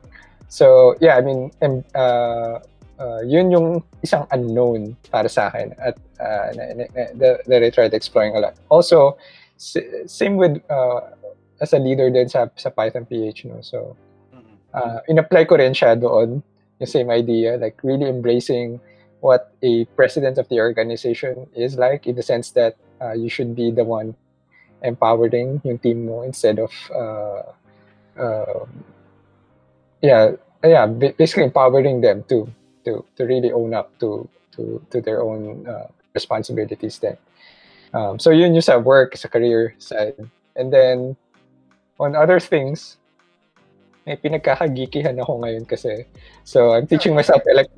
so 0.48 0.94
yeah, 1.02 1.18
I 1.18 1.22
mean, 1.26 1.50
and 1.58 1.82
uh, 1.98 2.62
uh, 3.02 3.26
yun 3.26 3.50
yung 3.50 3.82
isang 4.06 4.30
unknown 4.30 4.94
para 5.10 5.26
sa 5.26 5.50
akin 5.50 5.74
at 5.82 5.98
uh, 6.22 6.54
na, 6.54 6.64
na, 6.78 6.86
na, 6.94 7.04
that, 7.18 7.46
that 7.50 7.62
I 7.66 7.70
tried 7.74 7.98
exploring 7.98 8.38
a 8.38 8.40
lot. 8.46 8.54
Also, 8.70 9.18
same 9.58 10.38
with 10.38 10.62
uh, 10.70 11.02
as 11.62 11.74
a 11.74 11.82
leader 11.82 12.14
din 12.14 12.30
sa, 12.30 12.46
sa 12.58 12.70
Python 12.70 13.10
PH, 13.10 13.46
no? 13.46 13.58
So, 13.62 13.98
Mm-mm. 14.30 14.54
uh, 14.74 15.00
in-apply 15.10 15.46
ko 15.50 15.58
rin 15.58 15.74
siya 15.74 15.98
doon, 15.98 16.44
yung 16.80 16.88
same 16.88 17.10
idea, 17.10 17.58
like 17.58 17.80
really 17.84 18.08
embracing 18.08 18.80
what 19.22 19.52
a 19.64 19.86
president 19.98 20.38
of 20.38 20.48
the 20.50 20.60
organization 20.60 21.48
is 21.56 21.78
like 21.78 22.06
in 22.06 22.16
the 22.16 22.24
sense 22.24 22.52
that 22.52 22.76
uh, 23.02 23.14
you 23.14 23.30
should 23.30 23.56
be 23.56 23.72
the 23.72 23.84
one 23.84 24.16
empowering 24.84 25.62
yung 25.64 25.80
team 25.80 26.06
mo 26.06 26.22
instead 26.22 26.60
of 26.60 26.72
uh, 26.94 27.42
uh, 28.22 28.66
yeah 30.02 30.32
yeah 30.64 30.86
basically 30.86 31.44
empowering 31.44 32.02
them 32.02 32.24
to 32.30 32.46
to 32.86 33.04
to 33.18 33.26
really 33.26 33.52
own 33.52 33.74
up 33.74 33.90
to 33.98 34.30
to 34.54 34.78
to 34.92 35.02
their 35.02 35.24
own 35.24 35.66
uh, 35.68 35.88
responsibilities 36.14 37.00
then. 37.00 37.18
Um, 37.94 38.20
so 38.20 38.30
yun 38.30 38.54
yung 38.54 38.62
sa 38.62 38.78
work 38.78 39.16
sa 39.18 39.28
career 39.28 39.74
side. 39.80 40.30
And 40.56 40.72
then 40.72 41.16
on 42.00 42.16
other 42.16 42.40
things 42.40 42.98
may 44.06 44.16
pinagkakagikihan 44.16 45.18
ako 45.18 45.42
ngayon 45.42 45.66
kasi 45.66 46.06
so 46.46 46.78
I'm 46.78 46.86
teaching 46.86 47.18
myself 47.18 47.42
elect 47.50 47.74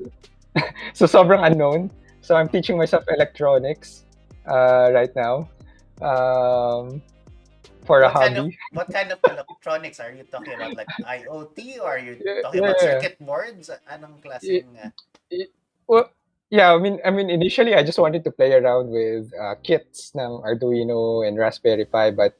so 0.98 1.08
sobrang 1.08 1.44
unknown 1.44 1.88
so 2.20 2.36
I'm 2.36 2.48
teaching 2.48 2.76
myself 2.76 3.04
electronics 3.08 4.04
uh, 4.44 4.92
right 4.92 5.12
now 5.16 5.48
um, 6.04 7.00
for 7.84 8.02
a 8.02 8.12
What 8.12 8.20
kind 8.20 8.36
hobby 8.36 8.52
of 8.52 8.54
what 8.76 8.88
kind 8.92 9.08
of 9.12 9.18
electronics 9.24 10.00
are 10.00 10.12
you 10.12 10.24
talking 10.28 10.54
about? 10.54 10.76
Like 10.76 10.88
IoT 11.00 11.80
or 11.80 11.96
are 11.96 12.02
you 12.02 12.20
Yeah, 12.20 12.42
talking 12.44 12.60
about 12.60 12.76
yeah. 12.80 13.00
circuit 13.00 13.16
boards? 13.20 13.70
Anong 13.88 14.20
klaseng 14.20 14.76
uh, 14.76 14.92
Well, 15.88 16.12
yeah, 16.52 16.72
I 16.72 16.78
mean, 16.78 17.00
I 17.04 17.10
mean, 17.10 17.30
initially 17.30 17.74
I 17.74 17.82
just 17.82 17.98
wanted 17.98 18.24
to 18.24 18.30
play 18.30 18.52
around 18.52 18.92
with 18.92 19.32
uh, 19.32 19.56
kits 19.64 20.12
ng 20.12 20.44
Arduino 20.44 21.26
and 21.26 21.40
Raspberry 21.40 21.88
Pi, 21.88 22.12
but 22.12 22.36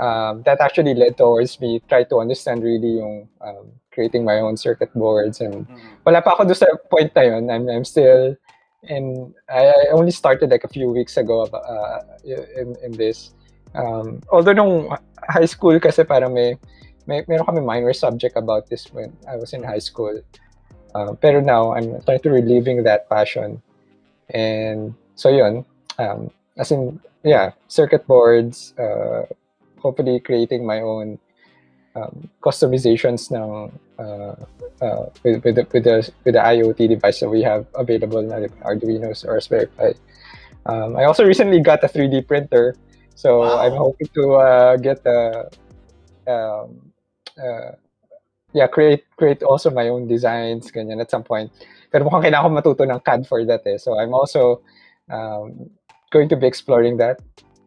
um, 0.00 0.42
that 0.42 0.60
actually 0.60 0.94
led 0.94 1.16
towards 1.16 1.60
me 1.60 1.80
try 1.88 2.02
to 2.04 2.18
understand 2.18 2.64
really 2.64 2.98
yung 2.98 3.28
um, 3.44 3.68
creating 3.92 4.24
my 4.24 4.40
own 4.40 4.56
circuit 4.56 4.88
boards 4.94 5.40
and 5.40 5.68
mm, 5.68 5.78
wala 6.08 6.24
pa 6.24 6.32
ako 6.32 6.48
sa 6.56 6.66
point 6.88 7.12
na 7.14 7.22
yun. 7.22 7.50
I'm, 7.52 7.68
I'm 7.68 7.84
still 7.84 8.34
in, 8.88 9.34
I, 9.48 9.68
I 9.68 9.86
only 9.92 10.10
started 10.10 10.50
like 10.50 10.64
a 10.64 10.72
few 10.72 10.88
weeks 10.88 11.16
ago 11.16 11.44
uh, 11.44 12.00
in, 12.24 12.76
in 12.82 12.92
this. 12.96 13.34
Um, 13.74 14.24
although 14.32 14.56
nung 14.56 14.96
high 15.28 15.44
school 15.44 15.78
kasi 15.78 16.02
parang 16.02 16.32
may, 16.32 16.56
may 17.06 17.22
meron 17.28 17.46
kami 17.46 17.60
minor 17.60 17.92
subject 17.92 18.36
about 18.36 18.68
this 18.68 18.88
when 18.92 19.12
I 19.28 19.36
was 19.36 19.52
in 19.52 19.62
high 19.62 19.84
school. 19.84 20.16
Uh, 20.94 21.12
pero 21.14 21.38
now, 21.40 21.72
I'm 21.74 22.02
trying 22.02 22.18
to 22.20 22.30
reliving 22.30 22.82
that 22.82 23.08
passion. 23.08 23.62
And 24.30 24.94
so 25.14 25.28
yun, 25.28 25.64
um, 25.98 26.30
as 26.56 26.72
in, 26.72 26.98
yeah, 27.22 27.52
circuit 27.68 28.06
boards, 28.06 28.74
uh, 28.78 29.22
hopefully 29.80 30.20
creating 30.20 30.66
my 30.66 30.80
own 30.80 31.18
um, 31.96 32.30
customizations 32.42 33.30
ng 33.32 33.72
uh, 33.98 34.34
uh, 34.80 35.06
with, 35.22 35.44
with, 35.44 35.54
the, 35.56 35.66
with, 35.72 35.84
the, 35.84 36.12
with 36.24 36.34
the 36.34 36.40
IoT 36.40 36.88
device 36.88 37.20
that 37.20 37.28
we 37.28 37.42
have 37.42 37.66
available 37.74 38.22
na 38.22 38.36
like 38.36 38.54
Arduinos 38.60 39.24
or 39.24 39.34
Raspberry 39.34 39.66
Pi. 39.66 39.94
Um, 40.66 40.96
I 40.96 41.04
also 41.04 41.24
recently 41.24 41.60
got 41.60 41.82
a 41.82 41.88
3D 41.88 42.26
printer, 42.26 42.76
so 43.14 43.40
Wow. 43.40 43.58
I'm 43.58 43.76
hoping 43.76 44.08
to 44.14 44.24
uh, 44.34 44.76
get 44.76 45.02
the 45.04 45.50
um, 46.28 46.92
uh, 47.36 47.72
yeah 48.52 48.66
create 48.66 49.04
create 49.16 49.42
also 49.42 49.70
my 49.70 49.88
own 49.88 50.06
designs 50.06 50.70
ganyan 50.70 51.00
at 51.00 51.10
some 51.10 51.24
point. 51.24 51.50
Pero 51.90 52.06
mukhang 52.06 52.22
kailangan 52.22 52.44
ko 52.46 52.50
matuto 52.54 52.82
ng 52.86 53.00
CAD 53.02 53.26
for 53.26 53.42
that 53.44 53.66
eh. 53.66 53.76
So 53.76 53.98
I'm 53.98 54.14
also 54.14 54.62
um, 55.10 55.68
going 56.12 56.28
to 56.28 56.36
be 56.36 56.46
exploring 56.46 56.96
that. 57.02 57.18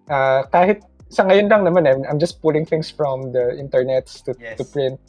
Uh, 0.08 0.48
kahit 0.48 0.84
sa 1.10 1.24
ngayon 1.24 1.48
lang 1.50 1.64
naman 1.64 1.84
eh, 1.86 1.96
I'm 2.10 2.20
just 2.20 2.42
pulling 2.42 2.66
things 2.66 2.90
from 2.90 3.32
the 3.32 3.56
internet 3.58 4.08
to, 4.26 4.34
Yes. 4.40 4.58
to 4.58 4.64
print. 4.66 5.00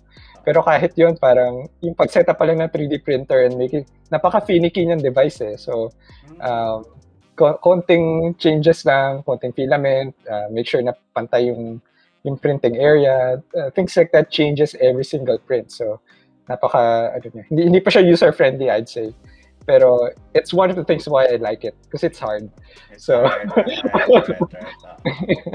Pero 0.45 0.61
kahit 0.61 0.93
yun, 0.97 1.17
parang 1.17 1.65
yung 1.81 1.97
pag-setup 1.97 2.37
pa 2.37 2.45
lang 2.45 2.61
ng 2.61 2.69
3D 2.69 3.01
printer 3.01 3.49
and 3.49 3.57
making, 3.57 3.89
napaka-finicky 4.13 4.85
niyang 4.85 5.01
device 5.01 5.41
eh. 5.41 5.57
So, 5.57 5.89
mm, 6.29 6.37
um, 6.45 6.85
ko- 7.33 7.57
konting 7.65 8.37
changes 8.37 8.85
lang, 8.85 9.25
konting 9.25 9.57
filament, 9.57 10.13
uh, 10.29 10.47
make 10.53 10.69
sure 10.69 10.85
na 10.85 10.93
pantay 11.17 11.49
yung, 11.49 11.81
yung 12.25 12.37
printing 12.37 12.77
area, 12.77 13.41
uh, 13.57 13.71
things 13.73 13.97
like 13.97 14.13
that 14.13 14.29
changes 14.29 14.77
every 14.85 15.05
single 15.05 15.39
print. 15.41 15.73
So, 15.73 16.01
napaka, 16.45 17.17
ano 17.17 17.25
niya, 17.25 17.45
hindi, 17.49 17.63
hindi 17.65 17.81
pa 17.81 17.89
siya 17.89 18.05
user-friendly, 18.05 18.69
I'd 18.69 18.89
say. 18.89 19.17
Pero, 19.65 20.13
it's 20.37 20.53
one 20.53 20.69
of 20.69 20.77
the 20.77 20.85
things 20.85 21.09
why 21.09 21.25
I 21.25 21.41
like 21.41 21.65
it, 21.65 21.73
because 21.89 22.05
it's 22.05 22.21
hard. 22.21 22.53
it's 22.93 23.09
so- 23.09 23.25
right. 23.25 23.49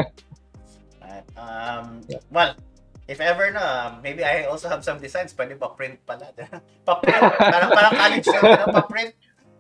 Um, 1.39 1.85
Yeah. 2.05 2.19
well, 2.29 2.51
if 3.07 3.17
ever 3.17 3.49
na, 3.49 3.95
maybe 4.03 4.21
I 4.21 4.45
also 4.45 4.67
have 4.67 4.83
some 4.83 4.99
designs, 4.99 5.31
pwede 5.33 5.55
pa 5.55 5.71
print 5.71 5.97
pala. 6.03 6.29
pa-print. 6.87 7.23
parang, 7.39 7.71
parang 7.71 7.93
college 7.95 8.27
no? 8.27 8.41
pa-print. 8.69 9.13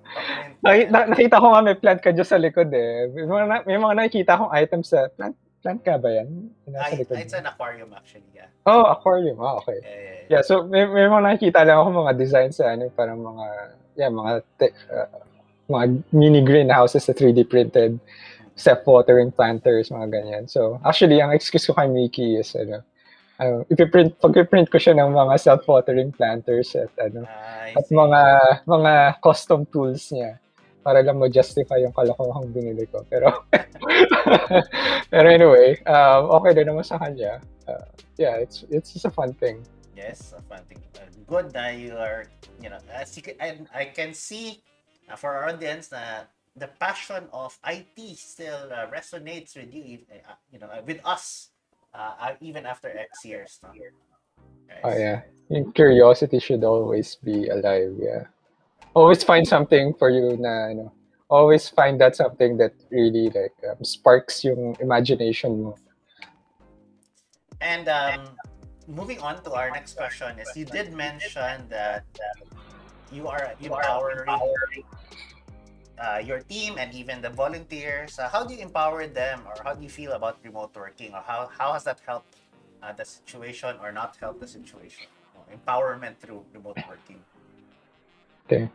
Pa-print. 0.09 0.87
Na- 0.91 1.07
nakita 1.07 1.39
ko 1.39 1.53
nga 1.53 1.61
may 1.63 1.77
plant 1.77 2.01
ka 2.01 2.11
dyan 2.11 2.27
sa 2.27 2.37
likod 2.37 2.69
eh. 2.69 3.07
May 3.09 3.25
mga, 3.25 3.43
na- 3.47 3.65
may 3.65 3.77
mga 3.77 3.93
nakikita 3.95 4.31
akong 4.35 4.51
items 4.51 4.87
sa, 4.91 5.07
plant, 5.13 5.35
plant 5.61 5.79
ka 5.81 5.95
ba 5.97 6.09
yan? 6.11 6.27
Nasa 6.67 6.93
Ay, 6.93 7.01
likod. 7.01 7.15
it's 7.17 7.33
an 7.33 7.45
aquarium 7.45 7.89
actually, 7.93 8.27
yeah. 8.33 8.49
Oh, 8.65 8.85
aquarium. 8.85 9.39
Ah, 9.39 9.57
okay. 9.57 9.79
Yeah, 9.81 9.89
yeah, 9.89 10.01
yeah. 10.03 10.27
Yeah, 10.29 10.41
so 10.45 10.61
may, 10.61 10.85
may 10.85 11.09
mga 11.09 11.23
nakikita 11.25 11.65
lang 11.65 11.81
ako 11.81 12.05
mga 12.05 12.13
designs 12.17 12.57
sa 12.57 12.69
ano, 12.69 12.85
parang 12.93 13.17
mga, 13.17 13.45
yeah, 13.97 14.11
mga, 14.13 14.31
te- 14.61 14.77
uh, 14.93 15.09
mga 15.69 15.85
mini 16.11 16.41
greenhouses 16.41 17.05
na 17.05 17.13
3D 17.13 17.45
printed, 17.45 17.97
self-watering 18.59 19.31
planters, 19.31 19.87
mga 19.87 20.11
ganyan. 20.11 20.43
So, 20.51 20.83
actually, 20.83 21.23
ang 21.23 21.31
excuse 21.31 21.63
ko 21.63 21.73
kay 21.73 21.87
Mickey 21.87 22.35
is, 22.35 22.51
ano, 22.59 22.83
uh, 23.39 23.63
ipiprint, 23.71 24.19
pag-print 24.19 24.67
ko 24.67 24.75
siya 24.75 24.99
ng 24.99 25.15
mga 25.15 25.39
self-watering 25.39 26.11
planters 26.11 26.75
at, 26.75 26.91
ano, 26.99 27.23
I 27.23 27.71
at 27.71 27.87
mga, 27.87 28.21
mga 28.67 28.93
custom 29.23 29.63
tools 29.71 30.11
niya 30.11 30.35
para 30.83 30.99
lang 30.99 31.19
mo-justify 31.23 31.79
yung 31.79 31.95
kalokohang 31.95 32.51
binili 32.51 32.83
ko. 32.91 33.07
Pero, 33.07 33.47
pero 35.13 35.27
anyway, 35.31 35.79
um, 35.87 36.27
okay 36.43 36.51
na 36.59 36.63
naman 36.67 36.83
sa 36.83 36.99
kanya. 36.99 37.39
Uh, 37.63 37.87
yeah, 38.17 38.35
it's 38.41 38.65
it's 38.73 38.95
just 38.95 39.05
a 39.05 39.13
fun 39.13 39.35
thing. 39.37 39.61
Yes, 39.93 40.33
a 40.33 40.41
fun 40.49 40.63
thing. 40.65 40.81
Uh, 40.97 41.05
good 41.29 41.53
na 41.53 41.69
you 41.69 41.93
are, 41.93 42.25
you 42.57 42.71
know, 42.71 42.79
as 42.89 43.13
you 43.13 43.21
can, 43.21 43.37
I, 43.37 43.59
I 43.75 43.83
can 43.91 44.15
see 44.15 44.63
uh, 45.11 45.19
for 45.19 45.35
our 45.35 45.53
audience 45.53 45.91
na 45.91 46.25
the 46.55 46.67
passion 46.79 47.27
of 47.33 47.57
IT 47.65 48.17
still 48.17 48.69
uh, 48.71 48.87
resonates 48.87 49.55
with 49.55 49.73
you, 49.73 49.99
uh, 50.11 50.33
you 50.51 50.59
know, 50.59 50.67
uh, 50.67 50.81
with 50.85 50.99
us, 51.05 51.49
uh, 51.93 52.13
uh, 52.19 52.33
even 52.41 52.65
after 52.65 52.89
X 52.89 53.25
years. 53.25 53.59
No? 53.63 53.69
Oh 54.83 54.95
yeah, 54.95 55.21
yung 55.49 55.71
curiosity 55.73 56.39
should 56.39 56.63
always 56.63 57.15
be 57.23 57.49
alive. 57.49 57.95
Yeah, 57.97 58.29
always 58.93 59.23
find 59.23 59.47
something 59.47 59.93
for 59.97 60.09
you 60.09 60.37
na 60.37 60.69
ano. 60.69 60.93
Always 61.29 61.69
find 61.69 62.01
that 62.01 62.15
something 62.15 62.57
that 62.57 62.73
really 62.89 63.29
like 63.29 63.53
um, 63.69 63.83
sparks 63.85 64.43
your 64.43 64.57
imagination 64.81 65.61
mo. 65.61 65.77
And 67.61 67.89
um, 67.89 68.33
moving 68.87 69.21
on 69.21 69.43
to 69.43 69.53
our 69.53 69.69
next 69.69 69.93
question 69.93 70.39
is 70.39 70.49
you 70.55 70.65
did 70.65 70.93
mention 70.93 71.69
that 71.69 72.05
you 73.11 73.27
are 73.27 73.53
empowering 73.61 74.25
uh, 75.99 76.21
your 76.23 76.39
team 76.39 76.77
and 76.79 76.93
even 76.95 77.21
the 77.21 77.29
volunteers. 77.29 78.17
Uh, 78.17 78.29
how 78.29 78.43
do 78.43 78.53
you 78.53 78.61
empower 78.61 79.05
them, 79.07 79.43
or 79.45 79.61
how 79.63 79.73
do 79.73 79.83
you 79.83 79.89
feel 79.89 80.13
about 80.13 80.37
remote 80.43 80.71
working, 80.75 81.13
or 81.13 81.21
how, 81.21 81.49
how 81.57 81.73
has 81.73 81.83
that 81.83 81.99
helped 82.05 82.35
uh, 82.81 82.93
the 82.93 83.05
situation 83.05 83.75
or 83.81 83.91
not 83.91 84.15
helped 84.19 84.39
the 84.39 84.47
situation? 84.47 85.05
Uh, 85.35 85.55
Empowerment 85.55 86.17
through 86.17 86.43
remote 86.53 86.77
working. 86.87 87.19
Okay. 88.45 88.69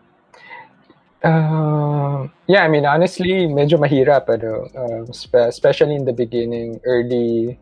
Uh, 1.24 2.28
yeah, 2.46 2.64
I 2.64 2.68
mean, 2.68 2.84
honestly, 2.84 3.48
medyo 3.48 3.80
mahirap, 3.80 4.28
pero 4.28 4.68
uh, 4.76 5.08
spe- 5.08 5.48
especially 5.48 5.96
in 5.96 6.04
the 6.04 6.12
beginning, 6.12 6.78
early, 6.84 7.58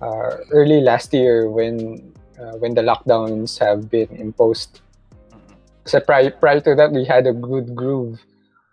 uh, 0.00 0.40
early 0.50 0.80
last 0.80 1.12
year 1.12 1.50
when 1.52 2.00
uh, 2.40 2.56
when 2.56 2.72
the 2.72 2.80
lockdowns 2.80 3.60
have 3.60 3.92
been 3.92 4.08
imposed. 4.16 4.80
Mhm. 5.28 5.60
So 5.84 6.00
prior, 6.00 6.32
prior 6.32 6.64
to 6.64 6.72
that, 6.74 6.90
we 6.90 7.04
had 7.04 7.28
a 7.28 7.36
good 7.36 7.76
groove 7.76 8.24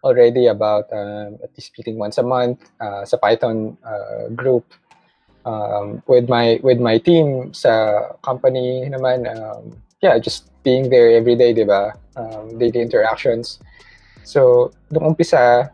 already 0.04 0.48
about 0.48 0.92
um, 0.92 1.40
at 1.44 1.50
least 1.56 1.72
meeting 1.78 1.98
once 1.98 2.18
a 2.18 2.24
month 2.24 2.60
uh, 2.80 3.06
sa 3.06 3.18
Python 3.18 3.78
uh, 3.84 4.30
group 4.36 4.68
um, 5.46 6.04
with 6.08 6.30
my 6.30 6.60
with 6.64 6.80
my 6.80 6.98
team 6.98 7.54
sa 7.54 8.14
company 8.24 8.88
naman. 8.88 9.28
Um, 9.28 9.76
yeah, 10.04 10.20
just 10.20 10.52
being 10.64 10.90
there 10.90 11.16
every 11.16 11.36
day, 11.36 11.54
di 11.54 11.64
ba? 11.64 11.96
Um, 12.16 12.60
daily 12.60 12.84
interactions. 12.84 13.60
So, 14.24 14.72
nung 14.92 15.16
umpisa, 15.16 15.72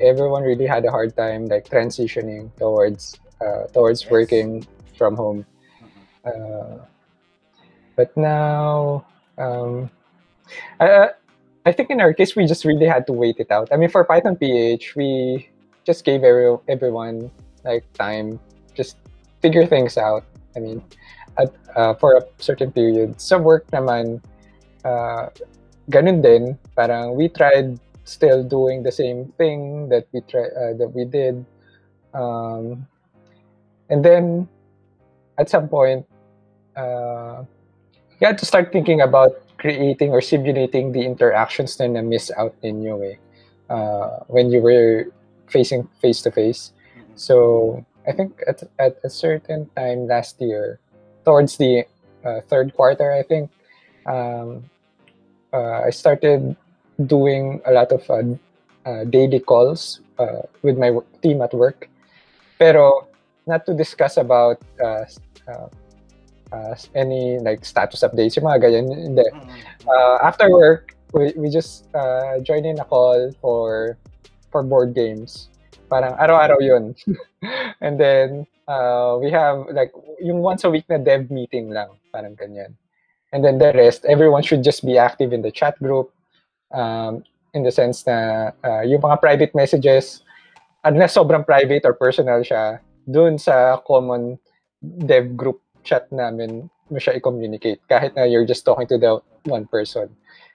everyone 0.00 0.42
really 0.42 0.66
had 0.66 0.84
a 0.84 0.90
hard 0.90 1.16
time 1.16 1.46
like 1.46 1.68
transitioning 1.68 2.52
towards 2.56 3.20
uh, 3.40 3.68
towards 3.72 4.04
Yes. 4.04 4.10
working 4.10 4.66
from 4.96 5.16
home. 5.16 5.44
Mhm. 5.80 6.02
Uh, 6.24 6.74
but 7.96 8.10
now, 8.16 9.04
um, 9.38 9.90
I, 10.80 11.12
I 11.66 11.72
think 11.72 11.90
in 11.90 12.00
our 12.00 12.12
case, 12.12 12.36
we 12.36 12.46
just 12.46 12.64
really 12.64 12.86
had 12.86 13.06
to 13.06 13.12
wait 13.12 13.36
it 13.38 13.50
out. 13.50 13.68
I 13.72 13.76
mean, 13.76 13.88
for 13.88 14.04
Python 14.04 14.36
PH, 14.36 14.96
we 14.96 15.48
just 15.84 16.04
gave 16.04 16.22
every, 16.22 16.56
everyone 16.68 17.30
like 17.64 17.90
time, 17.94 18.38
just 18.74 18.96
figure 19.40 19.66
things 19.66 19.96
out. 19.96 20.24
I 20.56 20.60
mean, 20.60 20.82
at, 21.38 21.52
uh, 21.74 21.94
for 21.94 22.16
a 22.16 22.22
certain 22.38 22.70
period. 22.70 23.20
Sa 23.20 23.38
work 23.38 23.66
naman, 23.70 24.20
uh, 24.84 25.28
ganun 25.90 26.22
din. 26.22 26.58
Parang 26.76 27.16
we 27.16 27.28
tried 27.28 27.80
still 28.04 28.44
doing 28.44 28.82
the 28.82 28.92
same 28.92 29.32
thing 29.38 29.88
that 29.88 30.06
we 30.12 30.20
try 30.20 30.44
uh, 30.52 30.76
that 30.76 30.92
we 30.92 31.04
did. 31.04 31.44
Um, 32.12 32.86
and 33.88 34.04
then 34.04 34.48
at 35.38 35.48
some 35.48 35.68
point, 35.68 36.06
uh, 36.76 37.42
you 38.20 38.26
had 38.26 38.38
to 38.38 38.46
start 38.46 38.70
thinking 38.70 39.00
about 39.00 39.43
creating 39.64 40.12
or 40.12 40.20
simulating 40.20 40.92
the 40.92 41.00
interactions 41.00 41.80
na 41.80 41.88
na-miss 41.88 42.28
out 42.36 42.52
ninyo 42.60 43.00
eh, 43.00 43.16
uh, 43.72 44.20
when 44.28 44.52
you 44.52 44.60
were 44.60 45.08
facing 45.48 45.88
face 46.04 46.20
to 46.20 46.28
face. 46.28 46.76
So 47.16 47.80
I 48.04 48.12
think 48.12 48.44
at, 48.44 48.60
at 48.76 49.00
a 49.00 49.08
certain 49.08 49.64
time 49.72 50.04
last 50.04 50.36
year, 50.36 50.84
towards 51.24 51.56
the 51.56 51.88
uh, 52.20 52.44
third 52.44 52.76
quarter, 52.76 53.08
I 53.08 53.24
think, 53.24 53.48
um, 54.04 54.68
uh, 55.48 55.88
I 55.88 55.90
started 55.96 56.56
doing 57.00 57.64
a 57.64 57.72
lot 57.72 57.88
of 57.88 58.04
uh, 58.12 58.36
uh, 58.84 59.04
daily 59.08 59.40
calls 59.40 60.04
uh, 60.18 60.44
with 60.60 60.76
my 60.76 60.92
team 61.22 61.40
at 61.40 61.54
work. 61.54 61.88
Pero 62.58 63.08
not 63.48 63.64
to 63.64 63.72
discuss 63.72 64.20
about 64.20 64.60
uh, 66.52 66.74
any 66.94 67.38
like 67.38 67.64
status 67.64 68.02
updates, 68.02 68.36
yung 68.36 68.44
mga 68.44 68.68
ganyan. 68.68 68.86
Hindi. 68.90 69.26
Uh, 69.86 70.18
after 70.22 70.50
work, 70.50 70.96
we, 71.12 71.32
we 71.36 71.48
just 71.48 71.88
uh, 71.94 72.40
join 72.40 72.64
in 72.64 72.78
a 72.80 72.84
call 72.84 73.30
for 73.40 73.96
for 74.50 74.62
board 74.62 74.94
games. 74.94 75.48
Parang 75.88 76.16
araw-araw 76.16 76.58
yun. 76.60 76.96
and 77.84 78.00
then, 78.00 78.46
uh, 78.66 79.18
we 79.20 79.30
have 79.30 79.68
like 79.72 79.92
yung 80.20 80.40
once 80.40 80.64
a 80.64 80.70
week 80.70 80.88
na 80.88 80.98
dev 80.98 81.30
meeting 81.30 81.70
lang. 81.70 81.88
Parang 82.12 82.34
ganyan. 82.34 82.74
And 83.32 83.44
then 83.44 83.58
the 83.58 83.72
rest, 83.74 84.04
everyone 84.06 84.42
should 84.42 84.62
just 84.62 84.86
be 84.86 84.96
active 84.96 85.32
in 85.32 85.42
the 85.42 85.50
chat 85.50 85.76
group. 85.82 86.10
Um, 86.70 87.22
in 87.54 87.62
the 87.62 87.70
sense 87.70 88.04
na 88.04 88.50
uh, 88.66 88.82
yung 88.82 89.00
mga 89.00 89.22
private 89.22 89.52
messages, 89.54 90.26
unless 90.82 91.14
sobrang 91.14 91.46
private 91.46 91.86
or 91.86 91.94
personal 91.94 92.42
siya, 92.42 92.82
dun 93.06 93.38
sa 93.38 93.78
common 93.86 94.36
dev 94.82 95.32
group 95.38 95.63
chat 95.84 96.08
namin 96.08 96.66
mo 96.88 96.98
siya 96.98 97.16
i-communicate 97.16 97.80
kahit 97.88 98.16
na 98.16 98.24
you're 98.24 98.48
just 98.48 98.64
talking 98.64 98.88
to 98.88 98.96
the 98.96 99.20
one 99.48 99.68
person. 99.68 100.08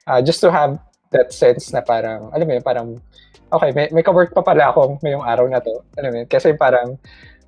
Uh, 0.10 0.22
just 0.22 0.42
to 0.42 0.50
have 0.50 0.82
that 1.14 1.34
sense 1.34 1.74
na 1.74 1.82
parang, 1.82 2.30
alam 2.34 2.46
mo 2.46 2.54
yun, 2.54 2.66
parang, 2.66 2.88
okay, 3.54 3.70
may, 3.74 3.90
may 3.94 4.02
ka-work 4.06 4.34
pa 4.34 4.42
pala 4.42 4.70
ako 4.70 4.98
ngayong 5.02 5.26
araw 5.26 5.46
na 5.50 5.62
to. 5.62 5.82
Alam 5.98 6.10
mo 6.14 6.18
yun, 6.22 6.30
kasi 6.30 6.54
parang, 6.54 6.98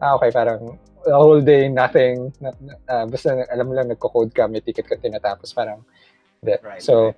ah, 0.01 0.17
okay, 0.17 0.29
parang 0.33 0.77
the 1.05 1.13
whole 1.13 1.41
day, 1.41 1.69
nothing, 1.69 2.29
na, 2.41 2.53
uh, 2.89 3.05
basta 3.09 3.33
alam 3.49 3.65
mo 3.65 3.73
lang, 3.73 3.89
nagko-code 3.89 4.33
ka, 4.33 4.45
may 4.45 4.61
ticket 4.61 4.85
ka 4.85 4.97
tinatapos, 4.97 5.53
parang, 5.53 5.81
that. 6.41 6.61
Right, 6.61 6.81
so, 6.81 7.13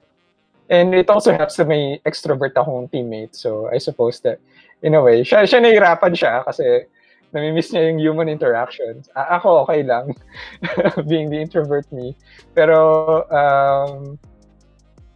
and 0.67 0.95
it 0.95 1.07
also 1.11 1.35
helps 1.35 1.59
na 1.59 1.67
may 1.67 1.99
extrovert 2.07 2.55
akong 2.55 2.91
teammate. 2.91 3.35
So, 3.35 3.67
I 3.71 3.79
suppose 3.79 4.19
that, 4.23 4.39
in 4.83 4.95
a 4.95 5.01
way, 5.03 5.23
siya, 5.23 5.47
siya 5.47 5.63
nahihirapan 5.63 6.13
siya 6.15 6.43
kasi 6.43 6.87
nami-miss 7.33 7.73
niya 7.73 7.89
yung 7.89 7.99
human 7.99 8.29
interactions. 8.29 9.09
A- 9.17 9.41
ako, 9.41 9.65
okay 9.65 9.81
lang. 9.83 10.13
being 11.09 11.29
the 11.29 11.37
introvert 11.41 11.89
me. 11.91 12.15
Pero, 12.53 13.25
um, 13.33 14.17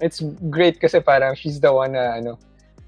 it's 0.01 0.21
great 0.49 0.81
kasi 0.81 0.99
parang 0.99 1.37
she's 1.37 1.61
the 1.61 1.69
one 1.69 1.93
na, 1.93 2.17
ano, 2.17 2.37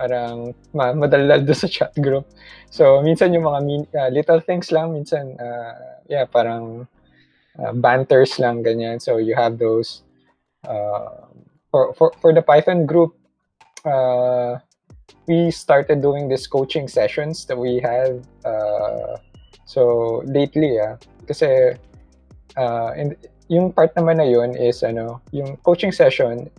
parang 0.01 0.53
ma- 0.73 0.97
madaldal 0.97 1.45
doon 1.45 1.59
sa 1.59 1.69
chat 1.69 1.93
group. 2.01 2.25
So, 2.73 3.01
minsan 3.05 3.33
yung 3.33 3.45
mga 3.45 3.59
min- 3.65 3.91
uh, 3.93 4.09
little 4.09 4.41
things 4.41 4.73
lang, 4.73 4.93
minsan, 4.93 5.37
uh, 5.37 6.01
yeah, 6.09 6.25
parang 6.25 6.89
uh, 7.61 7.73
banters 7.73 8.37
lang, 8.41 8.65
ganyan. 8.65 8.97
So, 8.97 9.17
you 9.17 9.37
have 9.37 9.61
those. 9.61 10.01
Uh, 10.65 11.29
for, 11.71 11.93
for, 11.93 12.11
for 12.19 12.33
the 12.33 12.41
Python 12.41 12.85
group, 12.85 13.15
uh, 13.85 14.57
we 15.29 15.53
started 15.53 16.01
doing 16.01 16.25
these 16.27 16.49
coaching 16.49 16.89
sessions 16.89 17.45
that 17.45 17.55
we 17.55 17.77
have. 17.85 18.25
Uh, 18.41 19.21
so, 19.69 20.25
lately, 20.25 20.81
ah, 20.81 20.97
kasi, 21.29 21.77
uh, 22.57 22.89
in, 22.97 23.13
yung 23.45 23.69
part 23.69 23.93
naman 23.93 24.17
na 24.17 24.25
yun 24.25 24.57
is, 24.57 24.81
ano, 24.81 25.21
yung 25.29 25.53
coaching 25.61 25.93
session, 25.93 26.49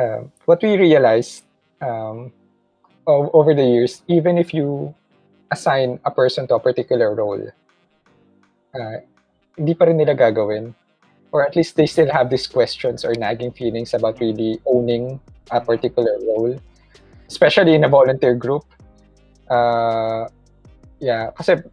uh, 0.00 0.24
what 0.48 0.64
we 0.64 0.80
realized 0.80 1.44
um, 1.84 2.32
o- 3.04 3.28
over 3.36 3.52
the 3.52 3.64
years, 3.64 4.00
even 4.08 4.40
if 4.40 4.56
you 4.56 4.88
assign 5.52 6.00
a 6.08 6.10
person 6.10 6.48
to 6.48 6.56
a 6.56 6.60
particular 6.60 7.12
role, 7.12 7.44
uh, 8.72 8.96
hindi 9.60 9.76
pa 9.76 9.84
rin 9.84 10.00
nila 10.00 10.16
gagawin. 10.16 10.72
Or 11.32 11.44
at 11.44 11.56
least 11.56 11.76
they 11.76 11.84
still 11.84 12.08
have 12.12 12.28
these 12.28 12.48
questions 12.48 13.04
or 13.04 13.12
nagging 13.16 13.52
feelings 13.52 13.92
about 13.92 14.20
really 14.20 14.60
owning 14.64 15.20
a 15.52 15.60
particular 15.60 16.16
role. 16.24 16.56
Especially 17.32 17.72
in 17.72 17.88
a 17.88 17.88
volunteer 17.88 18.36
group. 18.36 18.68
Uh, 19.48 20.28
yeah, 21.00 21.32
kasi 21.32 21.64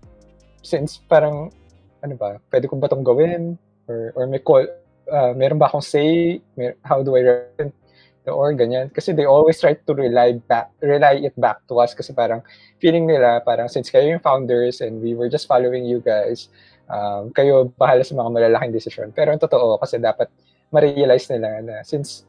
since 0.63 1.03
parang, 1.03 1.51
ano 1.99 2.15
ba, 2.15 2.39
pwede 2.47 2.71
ko 2.71 2.79
ba 2.79 2.87
itong 2.87 3.03
gawin? 3.03 3.59
Or, 3.91 4.15
or 4.15 4.23
may 4.23 4.39
call, 4.39 4.63
uh, 5.11 5.35
meron 5.35 5.59
ba 5.59 5.67
akong 5.67 5.83
say? 5.83 6.39
Mer- 6.55 6.79
how 6.87 7.03
do 7.03 7.19
I 7.19 7.27
represent 7.27 7.75
the 8.23 8.31
org? 8.31 8.55
Ganyan. 8.55 8.87
Kasi 8.95 9.11
they 9.11 9.27
always 9.27 9.59
try 9.59 9.75
to 9.75 9.91
rely 9.91 10.39
back, 10.47 10.71
rely 10.79 11.19
it 11.27 11.35
back 11.35 11.59
to 11.67 11.75
us 11.83 11.91
kasi 11.91 12.15
parang 12.15 12.39
feeling 12.79 13.03
nila, 13.03 13.43
parang 13.43 13.67
since 13.67 13.91
kayo 13.91 14.15
yung 14.15 14.23
founders 14.23 14.79
and 14.79 15.03
we 15.03 15.11
were 15.11 15.27
just 15.27 15.43
following 15.43 15.83
you 15.83 15.99
guys, 15.99 16.47
um, 16.87 17.35
kayo 17.35 17.67
bahala 17.75 17.99
sa 18.07 18.15
mga 18.15 18.31
malalaking 18.31 18.71
desisyon. 18.71 19.11
Pero 19.11 19.35
ang 19.35 19.43
totoo, 19.43 19.75
kasi 19.75 19.99
dapat 19.99 20.31
ma-realize 20.71 21.27
nila 21.35 21.59
na 21.59 21.75
since 21.83 22.23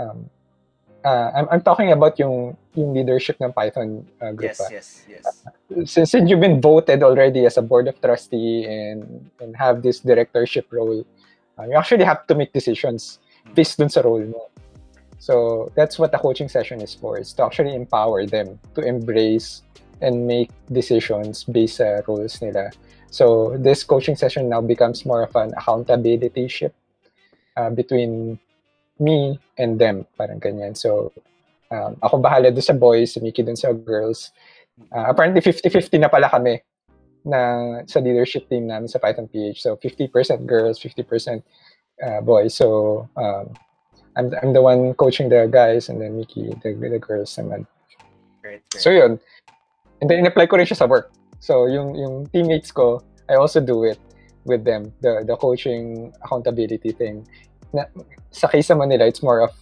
um, 0.00 0.24
uh, 1.04 1.30
I'm, 1.34 1.48
I'm 1.50 1.62
talking 1.62 1.92
about 1.92 2.18
yung 2.18 2.56
yung 2.74 2.94
leadership 2.94 3.36
ng 3.40 3.52
Python 3.52 4.06
uh, 4.20 4.32
group. 4.32 4.54
Yes, 4.56 4.60
ah. 4.60 4.68
yes, 4.70 4.88
yes. 5.08 5.24
Since, 5.84 6.10
since 6.10 6.30
you've 6.30 6.40
been 6.40 6.60
voted 6.60 7.02
already 7.02 7.46
as 7.46 7.56
a 7.56 7.62
board 7.62 7.88
of 7.88 8.00
trustee 8.00 8.64
and 8.64 9.30
and 9.40 9.56
have 9.56 9.82
this 9.82 10.00
directorship 10.00 10.66
role, 10.70 11.04
uh, 11.58 11.64
you 11.64 11.74
actually 11.74 12.04
have 12.04 12.26
to 12.26 12.34
make 12.34 12.52
decisions 12.52 13.18
based 13.54 13.78
dun 13.78 13.88
sa 13.88 14.00
role 14.00 14.24
mo. 14.24 14.48
So 15.18 15.70
that's 15.76 15.98
what 15.98 16.10
the 16.10 16.18
coaching 16.18 16.48
session 16.48 16.80
is 16.80 16.94
for. 16.94 17.18
It's 17.18 17.32
to 17.34 17.44
actually 17.44 17.74
empower 17.74 18.26
them 18.26 18.58
to 18.74 18.82
embrace 18.82 19.62
and 20.02 20.26
make 20.26 20.50
decisions 20.72 21.44
based 21.44 21.78
sa 21.78 22.02
roles 22.06 22.42
nila. 22.42 22.70
So 23.12 23.54
this 23.60 23.84
coaching 23.84 24.16
session 24.16 24.48
now 24.48 24.60
becomes 24.60 25.04
more 25.06 25.22
of 25.22 25.36
an 25.36 25.52
accountability 25.54 26.48
ship 26.48 26.74
uh, 27.56 27.70
between 27.70 28.40
me 28.98 29.38
and 29.58 29.78
them, 29.78 30.04
parang 30.16 30.40
ganyan. 30.40 30.76
So 30.76 31.12
um, 31.72 31.96
ako 32.02 32.20
bahala 32.20 32.52
doon 32.52 32.64
sa 32.64 32.76
boys, 32.76 33.14
si 33.14 33.20
Mickey 33.20 33.42
dun 33.42 33.56
sa 33.56 33.72
girls. 33.72 34.32
Uh, 34.92 35.08
apparently 35.08 35.40
50-50 35.40 36.00
na 36.00 36.08
pala 36.08 36.28
kami 36.28 36.60
na 37.24 37.82
sa 37.86 38.00
leadership 38.02 38.48
team 38.48 38.66
namin 38.66 38.88
sa 38.88 38.98
Python 38.98 39.28
PH. 39.28 39.62
So 39.62 39.76
50% 39.76 40.44
girls, 40.46 40.78
50% 40.78 41.42
uh, 42.02 42.20
boys. 42.20 42.54
So 42.54 43.08
um, 43.16 43.54
I'm 44.16 44.28
I'm 44.42 44.52
the 44.52 44.60
one 44.60 44.92
coaching 44.94 45.28
the 45.28 45.48
guys 45.48 45.88
and 45.88 46.00
then 46.00 46.16
Mickey 46.16 46.52
the, 46.60 46.76
the 46.76 47.00
girls 47.00 47.32
naman. 47.36 47.64
Great, 48.42 48.60
great. 48.68 48.82
So 48.82 48.90
yun. 48.90 49.16
And 50.00 50.10
then 50.10 50.20
in-apply 50.20 50.46
ko 50.46 50.56
rin 50.56 50.66
siya 50.66 50.84
sa 50.84 50.90
work. 50.90 51.12
So 51.40 51.66
yung 51.66 51.96
yung 51.96 52.26
teammates 52.28 52.70
ko, 52.70 53.00
I 53.30 53.40
also 53.40 53.60
do 53.60 53.84
it 53.84 53.98
with 54.44 54.64
them. 54.64 54.92
The 55.00 55.24
the 55.24 55.36
coaching 55.38 56.12
accountability 56.20 56.92
thing. 56.92 57.24
Na, 57.72 57.84
sa 58.30 58.48
case 58.48 58.68
naman 58.68 58.88
nila, 58.88 59.06
it's 59.06 59.22
more 59.22 59.40
of 59.40 59.52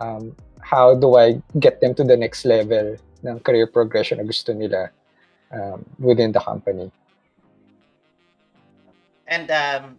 um, 0.00 0.34
how 0.60 0.94
do 0.94 1.16
I 1.16 1.40
get 1.60 1.80
them 1.80 1.94
to 1.94 2.04
the 2.04 2.16
next 2.16 2.44
level 2.44 2.96
ng 3.22 3.38
career 3.40 3.66
progression 3.66 4.18
na 4.18 4.24
gusto 4.24 4.52
nila 4.52 4.90
um, 5.52 5.84
within 5.98 6.32
the 6.32 6.40
company. 6.40 6.90
And 9.28 9.50
um, 9.50 9.96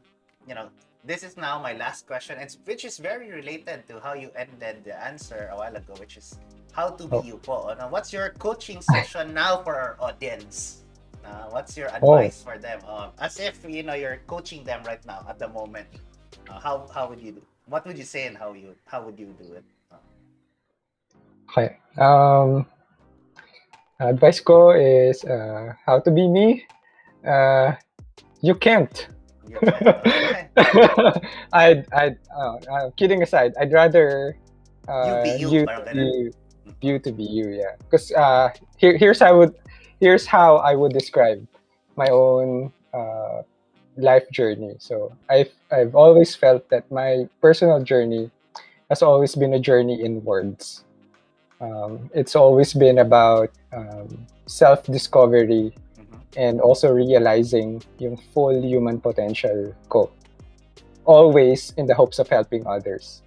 you 0.47 0.53
know, 0.53 0.69
this 1.03 1.23
is 1.23 1.37
now 1.37 1.61
my 1.61 1.73
last 1.73 2.07
question, 2.07 2.37
and 2.39 2.49
which 2.65 2.85
is 2.85 2.97
very 2.97 3.31
related 3.31 3.87
to 3.87 3.99
how 3.99 4.13
you 4.13 4.29
ended 4.35 4.83
the 4.83 4.95
answer 4.95 5.49
a 5.51 5.57
while 5.57 5.75
ago, 5.75 5.93
which 5.99 6.17
is 6.17 6.37
how 6.71 6.89
to 6.89 7.07
be 7.07 7.17
Oh. 7.17 7.23
you 7.23 7.37
po. 7.37 7.69
Ano, 7.69 7.87
what's 7.89 8.11
your 8.11 8.33
coaching 8.37 8.81
session 8.81 9.33
now 9.37 9.61
for 9.61 9.75
our 9.75 9.95
audience? 9.99 10.83
Uh, 11.23 11.47
what's 11.55 11.77
your 11.77 11.87
advice 11.87 12.43
for 12.43 12.57
them? 12.59 12.83
Uh, 12.83 13.09
as 13.19 13.39
if 13.39 13.63
you 13.63 13.83
know 13.83 13.95
you're 13.95 14.19
coaching 14.27 14.63
them 14.63 14.83
right 14.83 15.03
now 15.05 15.23
at 15.29 15.39
the 15.39 15.47
moment. 15.47 15.87
Uh, 16.49 16.59
how 16.59 16.87
how 16.93 17.07
would 17.09 17.21
you 17.21 17.31
do? 17.31 17.41
What 17.65 17.85
would 17.87 17.97
you 17.97 18.03
say 18.03 18.27
and 18.27 18.37
how 18.37 18.53
you 18.53 18.75
how 18.85 19.03
would 19.03 19.17
you 19.19 19.33
do 19.39 19.53
it? 19.53 19.63
Uh, 19.91 19.97
Okay. 21.53 21.77
Um, 22.01 22.65
advice 23.99 24.41
ko 24.41 24.71
is 24.71 25.23
uh, 25.23 25.73
how 25.85 25.99
to 25.99 26.09
be 26.09 26.27
me. 26.27 26.65
Uh, 27.21 27.73
you 28.41 28.55
can't. 28.55 29.07
you 29.47 29.57
okay. 29.61 30.49
I 31.53 31.85
I 31.93 32.17
uh, 32.35 32.57
uh, 32.67 32.89
kidding 32.97 33.21
aside, 33.21 33.53
I'd 33.59 33.71
rather 33.71 34.35
uh, 34.87 35.21
be 35.23 35.37
you, 35.37 35.49
you, 35.49 35.65
to 35.65 36.31
you 36.81 36.99
to 36.99 37.11
be 37.11 37.23
you, 37.23 37.49
yeah. 37.49 37.77
Because 37.79 38.11
uh, 38.11 38.49
here, 38.77 38.97
here's 38.97 39.19
how 39.19 39.29
I 39.29 39.31
would 39.31 39.53
here's 40.01 40.25
how 40.25 40.57
I 40.57 40.75
would 40.75 40.91
describe 40.91 41.45
my 41.95 42.07
own 42.09 42.73
uh, 42.93 43.45
life 43.97 44.25
journey. 44.31 44.75
So 44.79 45.13
I've 45.29 45.51
I've 45.71 45.95
always 45.95 46.35
felt 46.35 46.69
that 46.69 46.89
my 46.91 47.27
personal 47.41 47.81
journey 47.83 48.31
has 48.89 49.01
always 49.01 49.35
been 49.35 49.53
a 49.53 49.59
journey 49.59 50.01
inwards. 50.01 50.83
Um, 51.61 52.09
it's 52.13 52.35
always 52.35 52.73
been 52.73 52.99
about 52.99 53.49
um, 53.71 54.27
self 54.45 54.83
discovery 54.83 55.71
Mhm. 55.97 56.19
and 56.35 56.55
also 56.61 56.91
realizing 56.91 57.81
yung 57.99 58.17
full 58.33 58.59
human 58.61 58.99
potential 58.99 59.71
ko. 59.89 60.09
Always 61.05 61.71
in 61.77 61.85
the 61.87 61.95
hopes 61.95 62.19
of 62.19 62.27
helping 62.27 62.65
others. 62.67 63.21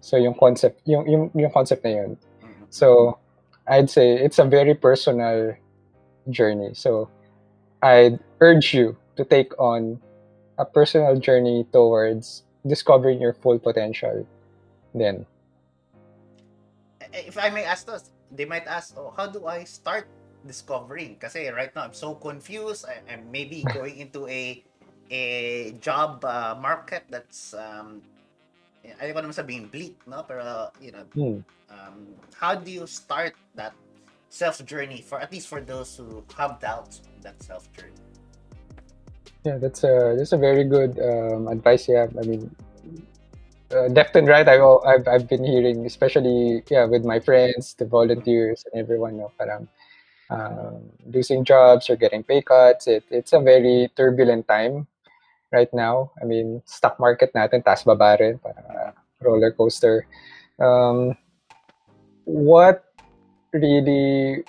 So 0.00 0.16
yung 0.16 0.34
concept, 0.34 0.80
yung, 0.84 1.08
yung, 1.08 1.30
yung 1.34 1.50
concept 1.50 1.84
na 1.84 1.90
yun. 1.90 2.10
Mhm. 2.42 2.66
So 2.70 3.18
I'd 3.66 3.90
say 3.90 4.14
it's 4.14 4.38
a 4.38 4.44
very 4.44 4.74
personal 4.74 5.54
journey. 6.30 6.74
So 6.74 7.08
I'd 7.82 8.18
urge 8.40 8.74
you 8.74 8.96
to 9.16 9.24
take 9.24 9.52
on 9.58 10.00
a 10.58 10.64
personal 10.64 11.16
journey 11.18 11.66
towards 11.72 12.42
discovering 12.66 13.20
your 13.20 13.34
full 13.34 13.58
potential 13.58 14.26
then. 14.94 15.26
Eh, 17.12 17.28
If 17.28 17.38
I 17.38 17.50
may 17.50 17.64
ask 17.64 17.86
those, 17.86 18.10
they 18.30 18.44
might 18.44 18.66
ask, 18.66 18.96
oh, 18.96 19.12
how 19.16 19.26
do 19.26 19.46
I 19.46 19.64
start 19.64 20.08
discovering? 20.46 21.16
Kasi 21.16 21.48
right 21.50 21.74
now 21.74 21.84
I'm 21.84 21.94
so 21.96 22.14
confused. 22.14 22.86
I, 22.86 23.02
I'm 23.12 23.30
maybe 23.30 23.62
going 23.76 23.96
into 23.98 24.26
a 24.28 24.62
a 25.10 25.72
job 25.78 26.24
uh, 26.24 26.58
market 26.58 27.06
that's 27.10 27.54
um 27.54 28.02
ayaw 29.02 29.18
ko 29.18 29.20
naman 29.26 29.34
sabihin 29.36 29.66
bleak, 29.70 29.98
no? 30.06 30.22
Pero, 30.26 30.70
you 30.78 30.94
know, 30.94 31.04
Hmm. 31.14 31.38
um, 31.70 32.14
how 32.38 32.54
do 32.54 32.70
you 32.70 32.86
start 32.86 33.34
that 33.58 33.74
self 34.30 34.62
journey 34.62 35.02
for 35.02 35.18
at 35.18 35.30
least 35.34 35.50
for 35.50 35.60
those 35.60 35.94
who 35.98 36.22
have 36.38 36.58
doubts 36.62 37.02
that 37.22 37.34
self 37.42 37.66
journey? 37.74 38.05
Yeah, 39.46 39.62
that's 39.62 39.86
a 39.86 40.18
that's 40.18 40.34
a 40.34 40.42
very 40.42 40.66
good 40.66 40.98
um, 40.98 41.46
advice. 41.46 41.86
Yeah, 41.86 42.10
I 42.18 42.26
mean, 42.26 42.50
uh, 43.70 43.86
left 43.94 44.18
and 44.18 44.26
right, 44.26 44.42
I've, 44.42 44.66
I've 44.82 45.06
I've 45.06 45.28
been 45.30 45.46
hearing, 45.46 45.86
especially 45.86 46.66
yeah, 46.66 46.82
with 46.82 47.06
my 47.06 47.22
friends, 47.22 47.78
the 47.78 47.86
volunteers, 47.86 48.66
and 48.66 48.74
everyone. 48.74 49.22
No, 49.22 49.30
parang 49.38 49.70
um, 50.34 50.90
losing 51.06 51.46
jobs 51.46 51.86
or 51.86 51.94
getting 51.94 52.26
pay 52.26 52.42
cuts. 52.42 52.90
It 52.90 53.06
it's 53.06 53.32
a 53.32 53.38
very 53.38 53.86
turbulent 53.94 54.50
time 54.50 54.90
right 55.54 55.70
now. 55.70 56.10
I 56.18 56.26
mean, 56.26 56.66
stock 56.66 56.98
market 56.98 57.30
natin 57.30 57.62
taas 57.62 57.86
baba 57.86 58.18
rin, 58.18 58.42
uh, 58.42 58.90
roller 59.22 59.54
coaster. 59.54 60.10
Um, 60.58 61.14
what 62.26 62.82
really 63.54 64.42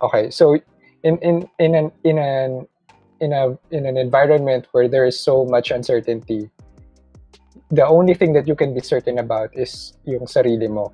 okay 0.00 0.30
so 0.32 0.56
in 1.04 1.20
in 1.20 1.44
in 1.60 1.74
an 1.76 1.92
in 2.02 2.16
an 2.16 2.64
in 3.24 3.32
a 3.32 3.56
in 3.72 3.88
an 3.88 3.96
environment 3.96 4.68
where 4.76 4.84
there 4.84 5.08
is 5.08 5.16
so 5.16 5.48
much 5.48 5.72
uncertainty 5.72 6.52
the 7.74 7.86
only 7.86 8.14
thing 8.14 8.32
that 8.32 8.46
you 8.46 8.54
can 8.54 8.74
be 8.74 8.80
certain 8.80 9.18
about 9.18 9.50
is 9.56 9.94
yung 10.04 10.26
sarili 10.30 10.68
mo. 10.70 10.92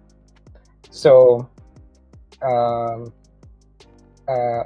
So 0.91 1.45
um 2.41 3.13
uh 4.25 4.65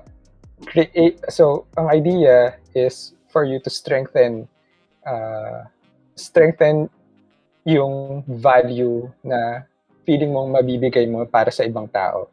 create 0.71 1.19
so 1.29 1.67
ang 1.77 1.91
idea 1.91 2.55
is 2.79 3.19
for 3.29 3.43
you 3.43 3.59
to 3.61 3.71
strengthen 3.71 4.47
uh 5.03 5.67
strengthen 6.15 6.87
yung 7.67 8.23
value 8.29 9.11
na 9.27 9.67
feeling 10.07 10.31
mong 10.31 10.55
mabibigay 10.55 11.09
mo 11.09 11.25
para 11.27 11.51
sa 11.51 11.65
ibang 11.65 11.91
tao. 11.91 12.29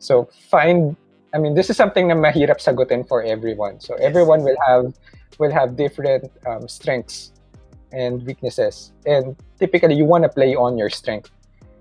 So 0.00 0.26
find 0.50 0.96
I 1.34 1.38
mean, 1.38 1.54
this 1.54 1.70
is 1.70 1.76
something 1.76 2.08
na 2.08 2.14
mahirap 2.14 2.62
sagutin 2.62 3.06
for 3.06 3.22
everyone. 3.22 3.80
So 3.80 3.94
everyone 3.96 4.42
will 4.42 4.56
have 4.66 4.94
will 5.38 5.52
have 5.52 5.76
different 5.76 6.30
um, 6.46 6.68
strengths 6.68 7.32
and 7.92 8.24
weaknesses, 8.24 8.92
and 9.06 9.36
typically 9.58 9.94
you 9.94 10.04
want 10.04 10.24
to 10.24 10.30
play 10.30 10.54
on 10.54 10.78
your 10.78 10.90
strength. 10.90 11.30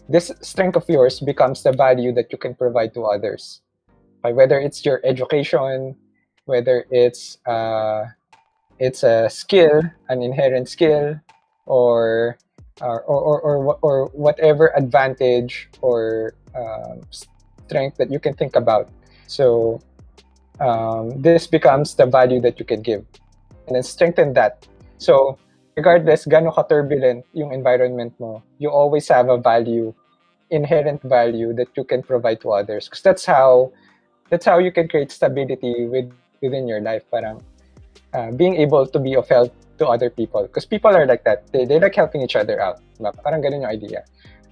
This 0.10 0.32
strength 0.41 0.76
of 0.76 0.86
yours 0.89 1.20
becomes 1.20 1.64
the 1.64 1.72
value 1.72 2.14
that 2.14 2.32
you 2.32 2.38
can 2.38 2.54
provide 2.54 2.93
to 2.93 3.06
others, 3.06 3.62
by 4.22 4.32
whether 4.34 4.60
it's 4.60 4.86
your 4.86 5.02
education, 5.04 5.96
whether 6.46 6.86
it's 6.91 7.38
uh, 7.46 8.06
it's 8.78 9.04
a 9.04 9.30
skill, 9.30 9.82
an 10.10 10.22
inherent 10.22 10.70
skill, 10.70 11.16
or 11.66 12.38
or 12.82 13.02
or 13.02 13.20
or, 13.24 13.39
or, 13.41 13.80
or 13.82 13.98
whatever 14.14 14.74
advantage 14.76 15.70
or 15.82 16.34
um, 16.54 17.02
strength 17.12 17.98
that 17.98 18.12
you 18.12 18.20
can 18.20 18.34
think 18.34 18.56
about. 18.56 18.89
So 19.28 19.82
um, 20.59 21.21
this 21.21 21.47
becomes 21.47 21.95
the 21.95 22.05
value 22.05 22.39
that 22.41 22.59
you 22.59 22.65
can 22.65 22.82
give, 22.82 23.05
and 23.67 23.76
then 23.76 23.84
strengthen 23.84 24.34
that. 24.34 24.67
So 24.97 25.38
regardless 25.76 26.26
gaano 26.26 26.53
ka 26.55 26.63
turbulent 26.63 27.26
yung 27.34 27.51
environment 27.51 28.13
mo, 28.19 28.43
you 28.59 28.69
always 28.69 29.07
have 29.09 29.30
a 29.30 29.38
value, 29.38 29.93
inherent 30.49 31.01
value 31.03 31.53
that 31.53 31.67
you 31.76 31.84
can 31.84 32.01
provide 32.01 32.39
to 32.41 32.51
others. 32.51 32.88
Because 32.88 33.01
that's 33.01 33.26
how 33.26 33.71
that's 34.30 34.45
how 34.45 34.57
you 34.57 34.71
can 34.71 34.88
create 34.88 35.11
stability 35.11 35.86
with 35.86 36.11
within 36.41 36.67
your 36.67 36.80
life. 36.80 37.03
Parang 37.11 37.43
uh, 38.13 38.32
being 38.32 38.55
able 38.55 38.88
to 38.88 38.99
be 38.99 39.15
of 39.15 39.28
help 39.28 39.51
to 39.78 39.88
other 39.88 40.09
people. 40.09 40.43
Because 40.43 40.65
people 40.65 40.95
are 40.95 41.05
like 41.05 41.23
that. 41.26 41.51
They, 41.51 41.65
they 41.65 41.80
like 41.80 41.95
helping 41.95 42.21
each 42.21 42.36
other 42.36 42.61
out. 42.61 42.80
Parang 43.23 43.43
ganun 43.43 43.67
yung 43.67 43.71
idea. 43.71 44.05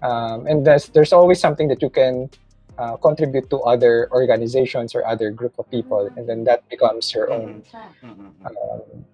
Um, 0.03 0.47
and 0.47 0.67
there's, 0.67 0.89
there's 0.89 1.13
always 1.13 1.39
something 1.39 1.69
that 1.69 1.81
you 1.81 1.89
can 1.89 2.29
uh, 2.77 2.95
contribute 2.97 3.49
to 3.49 3.59
other 3.61 4.09
organizations 4.11 4.95
or 4.95 5.05
other 5.05 5.31
group 5.31 5.53
of 5.59 5.69
people. 5.69 6.09
And 6.15 6.27
then 6.27 6.43
that 6.45 6.67
becomes 6.69 7.13
your 7.13 7.31
own 7.31 7.63
um, 8.03 9.05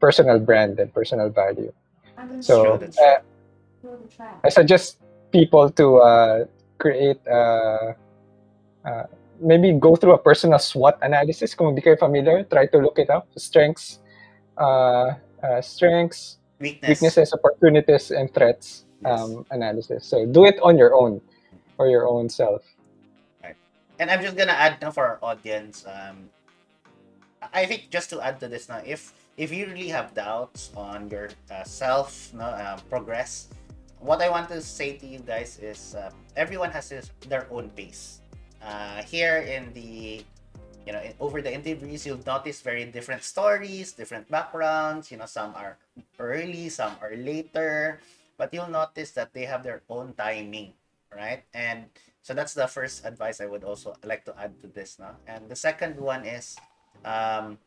personal 0.00 0.38
brand 0.38 0.78
and 0.78 0.92
personal 0.92 1.30
value. 1.30 1.72
So 2.40 2.74
uh. 2.74 3.20
I 4.44 4.48
suggest 4.48 4.98
people 5.30 5.70
to 5.70 5.96
uh, 5.98 6.44
create 6.78 7.20
uh, 7.26 7.92
uh, 8.84 9.04
maybe 9.40 9.72
go 9.72 9.96
through 9.96 10.14
a 10.14 10.18
personal 10.18 10.58
SWOT 10.58 10.98
analysis. 11.02 11.54
Kung 11.54 11.68
hindi 11.68 11.82
kayo 11.82 11.98
familiar, 11.98 12.42
try 12.44 12.66
to 12.66 12.78
look 12.78 12.98
it 12.98 13.10
up. 13.10 13.28
Strengths, 13.36 14.00
uh, 14.58 15.14
uh, 15.42 15.60
strengths, 15.60 16.38
Weakness. 16.58 16.88
weaknesses, 16.88 17.32
opportunities, 17.32 18.10
and 18.10 18.32
threats 18.34 18.84
um, 19.04 19.46
analysis. 19.50 20.04
So 20.04 20.26
do 20.26 20.44
it 20.44 20.58
on 20.62 20.76
your 20.76 20.94
own, 20.94 21.20
for 21.76 21.86
your 21.86 22.08
own 22.08 22.28
self. 22.28 22.62
And 23.98 24.10
I'm 24.10 24.22
just 24.22 24.36
gonna 24.36 24.52
add 24.54 24.80
now 24.80 24.90
for 24.90 25.04
our 25.04 25.18
audience. 25.22 25.84
Um, 25.86 26.30
I 27.52 27.66
think 27.66 27.90
just 27.90 28.10
to 28.10 28.20
add 28.20 28.40
to 28.40 28.48
this 28.48 28.68
now, 28.68 28.82
if 28.84 29.14
if 29.36 29.52
you 29.52 29.66
really 29.66 29.88
have 29.88 30.14
doubts 30.14 30.70
on 30.74 31.10
your 31.10 31.30
uh, 31.50 31.62
self, 31.62 32.34
no, 32.34 32.44
uh, 32.44 32.78
progress, 32.90 33.48
what 34.00 34.22
I 34.22 34.28
want 34.30 34.48
to 34.50 34.60
say 34.60 34.98
to 34.98 35.06
you 35.06 35.18
guys 35.20 35.58
is 35.62 35.94
um, 35.94 36.14
everyone 36.36 36.70
has 36.70 36.90
his, 36.90 37.10
their 37.28 37.46
own 37.50 37.70
pace. 37.70 38.20
Uh, 38.62 39.02
here 39.02 39.46
in 39.46 39.70
the 39.74 40.26
you 40.86 40.92
know 40.92 41.02
in, 41.02 41.14
over 41.20 41.42
the 41.42 41.52
interviews, 41.52 42.06
you'll 42.06 42.22
notice 42.26 42.60
very 42.60 42.84
different 42.86 43.22
stories, 43.22 43.92
different 43.92 44.28
backgrounds. 44.30 45.10
You 45.10 45.18
know, 45.18 45.26
some 45.26 45.54
are 45.54 45.78
early, 46.18 46.68
some 46.68 46.94
are 47.02 47.14
later, 47.14 48.00
but 48.36 48.54
you'll 48.54 48.70
notice 48.70 49.12
that 49.12 49.34
they 49.34 49.46
have 49.46 49.62
their 49.62 49.82
own 49.88 50.14
timing, 50.18 50.74
right? 51.14 51.42
And 51.54 51.86
so 52.22 52.34
that's 52.34 52.54
the 52.54 52.66
first 52.66 53.04
advice 53.04 53.40
I 53.40 53.46
would 53.46 53.64
also 53.64 53.94
like 54.04 54.24
to 54.26 54.34
add 54.38 54.60
to 54.62 54.68
this 54.68 54.98
now. 54.98 55.16
And 55.26 55.48
the 55.48 55.56
second 55.56 55.96
one 55.98 56.24
is 56.24 56.56
um, 57.04 57.58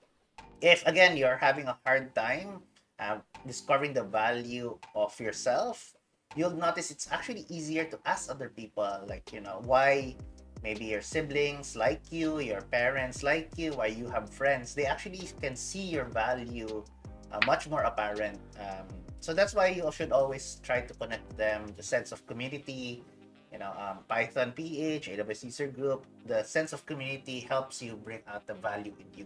if 0.62 0.86
again 0.86 1.18
you're 1.18 1.38
having 1.38 1.68
a 1.68 1.78
hard 1.86 2.14
time 2.14 2.62
uh, 3.02 3.18
discovering 3.48 3.94
the 3.94 4.04
value 4.04 4.78
of 4.96 5.20
yourself, 5.20 5.94
you'll 6.36 6.56
notice 6.56 6.92
it's 6.92 7.10
actually 7.12 7.46
easier 7.50 7.84
to 7.86 8.00
ask 8.06 8.30
other 8.30 8.50
people, 8.50 9.02
like, 9.08 9.34
you 9.34 9.42
know, 9.42 9.62
why 9.66 10.16
maybe 10.64 10.86
your 10.86 11.02
siblings 11.02 11.76
like 11.76 12.02
you, 12.12 12.40
your 12.40 12.62
parents 12.62 13.24
like 13.24 13.50
you, 13.58 13.74
why 13.74 13.88
you 13.88 14.08
have 14.08 14.30
friends. 14.30 14.76
They 14.76 14.86
actually 14.86 15.28
can 15.42 15.56
see 15.56 15.82
your 15.82 16.06
value 16.06 16.86
uh, 17.32 17.40
much 17.48 17.68
more 17.68 17.82
apparent. 17.82 18.38
Um, 18.60 18.86
so 19.20 19.34
that's 19.34 19.54
why 19.54 19.68
you 19.68 19.90
should 19.92 20.12
always 20.12 20.62
try 20.64 20.82
to 20.82 20.94
connect 20.94 21.38
them, 21.38 21.66
the 21.76 21.84
sense 21.84 22.12
of 22.12 22.26
community, 22.28 23.04
you 23.52 23.60
know, 23.60 23.76
um, 23.76 24.00
Python 24.08 24.54
PH, 24.56 25.10
AWS 25.10 25.44
user 25.44 25.68
group, 25.68 26.06
the 26.26 26.44
sense 26.44 26.72
of 26.74 26.86
community 26.86 27.42
helps 27.42 27.82
you 27.82 28.00
bring 28.00 28.24
out 28.28 28.48
the 28.48 28.56
value 28.56 28.94
in 28.98 29.08
you. 29.18 29.26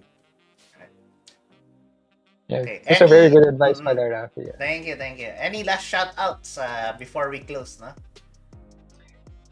Yeah, 2.48 2.62
Okay, 2.62 2.82
that's 2.86 3.02
a 3.02 3.08
very 3.08 3.30
good 3.30 3.48
advice, 3.48 3.82
mm, 3.82 3.86
pala, 3.86 4.06
Rafi. 4.06 4.46
Yeah. 4.46 4.58
Thank 4.62 4.86
you, 4.86 4.96
thank 4.96 5.18
you. 5.18 5.34
Any 5.34 5.64
last 5.64 5.82
shout 5.82 6.14
outs 6.18 6.60
uh, 6.62 6.94
before 7.00 7.34
we 7.34 7.40
close, 7.40 7.82
no? 7.82 7.90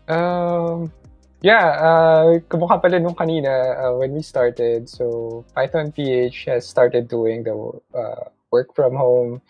Um, 0.06 0.94
yeah, 1.42 1.74
uh, 1.74 2.38
kamukha 2.46 2.78
pala 2.78 3.00
nung 3.02 3.18
kanina 3.18 3.50
uh, 3.82 3.98
when 3.98 4.14
we 4.14 4.22
started. 4.22 4.86
So 4.88 5.44
Python 5.56 5.92
PH 5.92 6.46
has 6.46 6.68
started 6.70 7.10
doing 7.10 7.42
the 7.42 7.58
uh, 7.98 8.30
work 8.52 8.76
from 8.78 8.94
home 8.94 9.42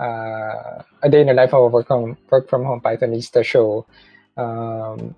uh, 0.00 0.82
a 1.02 1.08
day 1.08 1.22
in 1.22 1.28
the 1.28 1.34
life 1.34 1.54
of 1.54 1.62
a 1.62 1.68
work 1.68 1.86
from 1.86 2.18
work 2.30 2.50
from 2.50 2.64
home 2.64 2.80
Pythonista 2.80 3.44
show. 3.46 3.86
Um, 4.38 5.14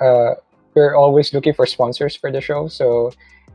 uh, 0.00 0.34
we're 0.74 0.94
always 0.94 1.34
looking 1.34 1.54
for 1.54 1.66
sponsors 1.66 2.14
for 2.14 2.30
the 2.30 2.40
show. 2.40 2.68
So 2.68 3.10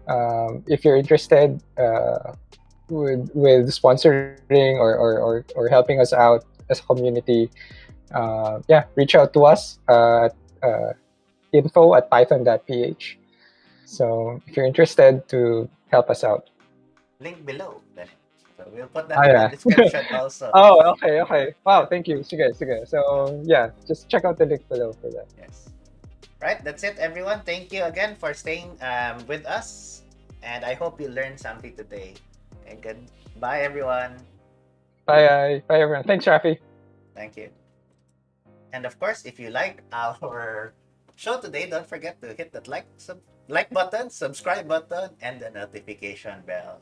um, 0.07 0.63
if 0.67 0.83
you're 0.83 0.97
interested 0.97 1.63
uh, 1.77 2.35
with 2.89 3.29
with 3.33 3.69
sponsoring 3.71 4.75
or, 4.75 4.95
or, 4.95 5.19
or, 5.19 5.45
or 5.55 5.69
helping 5.69 5.99
us 5.99 6.11
out 6.13 6.43
as 6.69 6.79
a 6.79 6.83
community, 6.83 7.49
uh, 8.13 8.59
yeah, 8.67 8.85
reach 8.95 9.15
out 9.15 9.33
to 9.33 9.45
us 9.45 9.79
at 9.87 10.35
uh, 10.61 10.93
info 11.53 11.95
at 11.95 12.09
python.ph. 12.09 13.17
So 13.85 14.41
if 14.47 14.57
you're 14.57 14.65
interested 14.65 15.27
to 15.29 15.69
help 15.89 16.09
us 16.09 16.23
out. 16.23 16.49
Link 17.19 17.45
below. 17.45 17.81
We'll 18.69 18.87
put 18.87 19.09
that 19.09 19.17
Ah, 19.17 19.23
in 19.23 19.31
yeah. 19.31 19.47
the 19.47 19.55
description 19.57 20.05
also. 20.13 20.51
Oh, 20.53 20.91
okay, 20.97 21.21
okay. 21.21 21.53
Wow, 21.65 21.85
thank 21.85 22.07
you. 22.07 22.19
Sige, 22.21 22.53
sige. 22.53 22.85
So 22.87 23.41
yeah, 23.45 23.71
just 23.87 24.09
check 24.09 24.25
out 24.25 24.37
the 24.37 24.45
link 24.45 24.67
below 24.69 24.93
for 24.93 25.09
that. 25.11 25.27
Yes. 25.39 25.69
Right, 26.41 26.63
that's 26.63 26.83
it, 26.83 26.97
everyone. 26.97 27.41
Thank 27.45 27.71
you 27.71 27.83
again 27.85 28.15
for 28.17 28.33
staying 28.33 28.73
um, 28.81 29.21
with 29.27 29.45
us. 29.45 30.01
And 30.41 30.65
I 30.65 30.73
hope 30.73 30.97
you 30.99 31.07
learned 31.09 31.37
something 31.39 31.77
today. 31.77 32.17
And 32.65 32.81
good. 32.81 32.97
Bye, 33.37 33.61
everyone. 33.61 34.17
Bye, 35.05 35.61
bye 35.67 35.79
everyone. 35.81 36.03
Thanks, 36.03 36.25
Rafi. 36.25 36.57
Thank 37.13 37.37
you. 37.37 37.49
And 38.73 38.85
of 38.85 38.97
course, 38.99 39.25
if 39.25 39.37
you 39.39 39.49
like 39.49 39.83
our 39.93 40.73
show 41.15 41.37
today, 41.39 41.69
don't 41.69 41.85
forget 41.85 42.21
to 42.21 42.33
hit 42.33 42.53
that 42.53 42.67
like 42.67 42.87
sub- 42.97 43.21
like 43.47 43.69
button, 43.69 44.09
subscribe 44.09 44.67
button, 44.67 45.11
and 45.21 45.39
the 45.39 45.51
notification 45.51 46.41
bell. 46.47 46.81